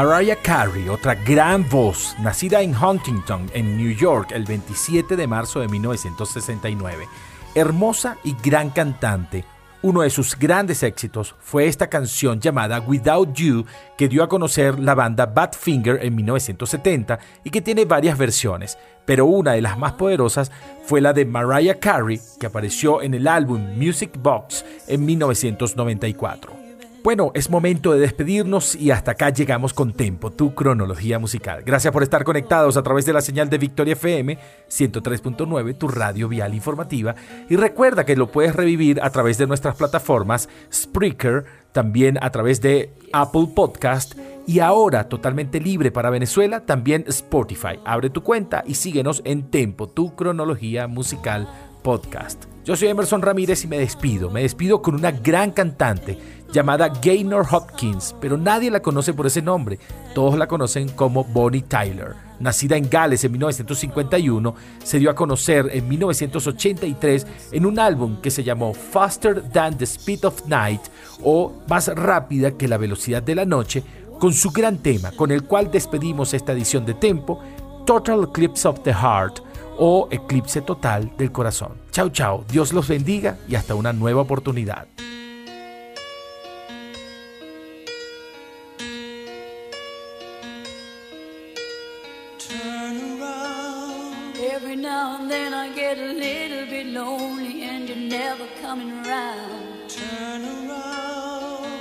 Mariah 0.02 0.36
Carey, 0.36 0.88
otra 0.88 1.14
gran 1.14 1.68
voz, 1.68 2.16
nacida 2.20 2.62
en 2.62 2.74
Huntington, 2.74 3.50
en 3.52 3.76
New 3.76 3.94
York, 3.94 4.30
el 4.32 4.44
27 4.44 5.14
de 5.14 5.26
marzo 5.26 5.60
de 5.60 5.68
1969. 5.68 7.06
Hermosa 7.54 8.16
y 8.24 8.34
gran 8.42 8.70
cantante. 8.70 9.44
Uno 9.82 10.00
de 10.00 10.08
sus 10.08 10.38
grandes 10.38 10.82
éxitos 10.84 11.34
fue 11.38 11.66
esta 11.66 11.90
canción 11.90 12.40
llamada 12.40 12.80
Without 12.80 13.34
You, 13.34 13.66
que 13.98 14.08
dio 14.08 14.22
a 14.22 14.28
conocer 14.30 14.78
la 14.78 14.94
banda 14.94 15.26
Badfinger 15.26 16.02
en 16.02 16.14
1970 16.14 17.18
y 17.44 17.50
que 17.50 17.60
tiene 17.60 17.84
varias 17.84 18.16
versiones, 18.16 18.78
pero 19.04 19.26
una 19.26 19.52
de 19.52 19.60
las 19.60 19.76
más 19.76 19.92
poderosas 19.92 20.50
fue 20.82 21.02
la 21.02 21.12
de 21.12 21.26
Mariah 21.26 21.78
Carey, 21.78 22.18
que 22.38 22.46
apareció 22.46 23.02
en 23.02 23.12
el 23.12 23.28
álbum 23.28 23.76
Music 23.76 24.12
Box 24.18 24.64
en 24.88 25.04
1994. 25.04 26.69
Bueno, 27.02 27.30
es 27.34 27.48
momento 27.48 27.92
de 27.92 28.00
despedirnos 28.00 28.74
y 28.74 28.90
hasta 28.90 29.12
acá 29.12 29.30
llegamos 29.30 29.72
con 29.72 29.94
Tempo, 29.94 30.30
tu 30.30 30.54
cronología 30.54 31.18
musical. 31.18 31.62
Gracias 31.64 31.94
por 31.94 32.02
estar 32.02 32.24
conectados 32.24 32.76
a 32.76 32.82
través 32.82 33.06
de 33.06 33.14
la 33.14 33.22
señal 33.22 33.48
de 33.48 33.56
Victoria 33.56 33.94
FM 33.94 34.36
103.9, 34.68 35.78
tu 35.78 35.88
radio 35.88 36.28
vial 36.28 36.54
informativa. 36.54 37.14
Y 37.48 37.56
recuerda 37.56 38.04
que 38.04 38.16
lo 38.16 38.30
puedes 38.30 38.54
revivir 38.54 39.00
a 39.02 39.08
través 39.08 39.38
de 39.38 39.46
nuestras 39.46 39.76
plataformas 39.76 40.50
Spreaker, 40.70 41.46
también 41.72 42.18
a 42.20 42.30
través 42.30 42.60
de 42.60 42.92
Apple 43.14 43.48
Podcast 43.56 44.18
y 44.46 44.58
ahora 44.58 45.08
totalmente 45.08 45.58
libre 45.58 45.90
para 45.90 46.10
Venezuela, 46.10 46.66
también 46.66 47.04
Spotify. 47.08 47.78
Abre 47.86 48.10
tu 48.10 48.22
cuenta 48.22 48.62
y 48.66 48.74
síguenos 48.74 49.22
en 49.24 49.50
Tempo, 49.50 49.88
tu 49.88 50.14
cronología 50.14 50.86
musical 50.86 51.48
podcast. 51.82 52.49
Yo 52.62 52.76
soy 52.76 52.88
Emerson 52.88 53.22
Ramírez 53.22 53.64
y 53.64 53.68
me 53.68 53.78
despido. 53.78 54.30
Me 54.30 54.42
despido 54.42 54.82
con 54.82 54.94
una 54.94 55.10
gran 55.10 55.50
cantante 55.50 56.18
llamada 56.52 56.88
Gaynor 56.88 57.46
Hopkins, 57.50 58.14
pero 58.20 58.36
nadie 58.36 58.70
la 58.70 58.82
conoce 58.82 59.14
por 59.14 59.26
ese 59.26 59.40
nombre. 59.40 59.78
Todos 60.14 60.36
la 60.36 60.46
conocen 60.46 60.90
como 60.90 61.24
Bonnie 61.24 61.62
Tyler. 61.62 62.14
Nacida 62.38 62.76
en 62.76 62.88
Gales 62.88 63.24
en 63.24 63.32
1951, 63.32 64.54
se 64.82 64.98
dio 64.98 65.10
a 65.10 65.14
conocer 65.14 65.70
en 65.72 65.88
1983 65.88 67.26
en 67.52 67.66
un 67.66 67.78
álbum 67.78 68.20
que 68.20 68.30
se 68.30 68.44
llamó 68.44 68.74
Faster 68.74 69.42
Than 69.42 69.78
the 69.78 69.84
Speed 69.84 70.24
of 70.24 70.46
Night 70.46 70.82
o 71.22 71.52
Más 71.68 71.88
rápida 71.88 72.52
que 72.52 72.68
la 72.68 72.78
velocidad 72.78 73.22
de 73.22 73.34
la 73.34 73.44
noche, 73.44 73.82
con 74.18 74.34
su 74.34 74.50
gran 74.50 74.78
tema 74.78 75.12
con 75.12 75.30
el 75.30 75.44
cual 75.44 75.70
despedimos 75.70 76.34
esta 76.34 76.52
edición 76.52 76.84
de 76.84 76.94
Tempo, 76.94 77.40
Total 77.86 78.24
Eclipse 78.24 78.68
of 78.68 78.82
the 78.82 78.92
Heart 78.92 79.49
o 79.82 80.08
eclipse 80.10 80.60
total 80.60 81.10
del 81.16 81.32
corazón. 81.32 81.72
Chao, 81.90 82.10
chao. 82.10 82.44
Dios 82.48 82.72
los 82.72 82.86
bendiga 82.86 83.38
y 83.48 83.54
hasta 83.54 83.74
una 83.74 83.92
nueva 83.92 84.20
oportunidad. 84.20 84.86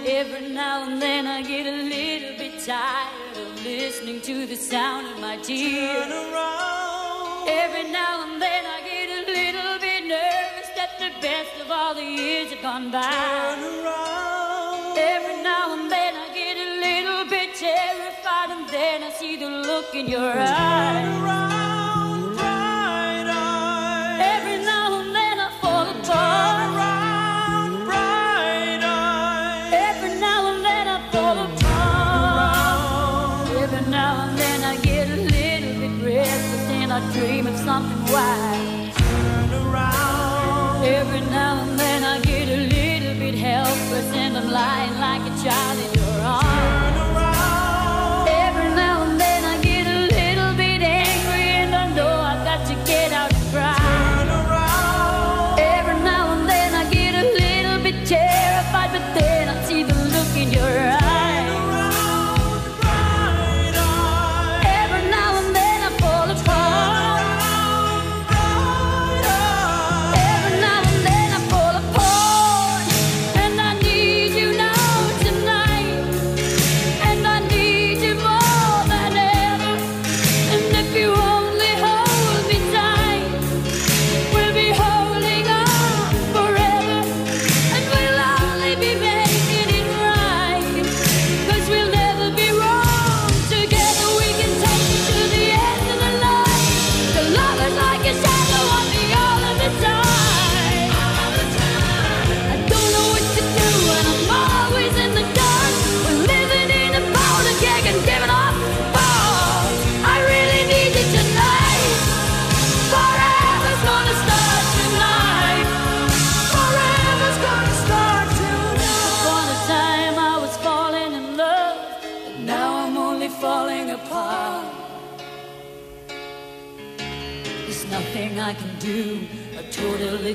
Every 0.06 0.50
now 0.50 0.84
and 0.86 1.02
then 1.02 1.28
I 1.28 1.44
get 1.44 1.66
a 1.66 1.72
little 1.72 2.38
bit 2.38 2.60
tired 2.66 3.38
of 3.38 3.64
listening 3.64 4.22
to 4.22 4.48
the 4.48 4.56
sound 4.56 5.08
of 5.08 5.20
my 5.20 5.38
tears. 5.38 6.08
Turn 6.08 6.12
around. 6.12 6.59
Every 7.64 7.92
now 7.92 8.24
and 8.26 8.42
then 8.42 8.64
I 8.66 8.78
get 8.92 9.08
a 9.20 9.22
little 9.38 9.80
bit 9.80 10.02
nervous 10.06 10.70
that 10.78 10.92
the 10.98 11.12
best 11.22 11.56
of 11.62 11.70
all 11.70 11.94
the 11.94 12.04
years 12.04 12.52
have 12.52 12.62
gone 12.62 12.90
by. 12.90 13.02
Turn 13.02 13.86
around. 13.86 14.98
Every 14.98 15.44
now 15.44 15.74
and 15.76 15.92
then 15.92 16.14
I 16.16 16.28
get 16.34 16.56
a 16.68 16.70
little 16.88 17.26
bit 17.30 17.56
terrified, 17.56 18.50
and 18.56 18.70
then 18.70 19.04
I 19.04 19.12
see 19.12 19.36
the 19.36 19.50
look 19.50 19.94
in 19.94 20.08
your 20.08 20.34
eyes. 20.38 21.22
Around. 21.22 21.69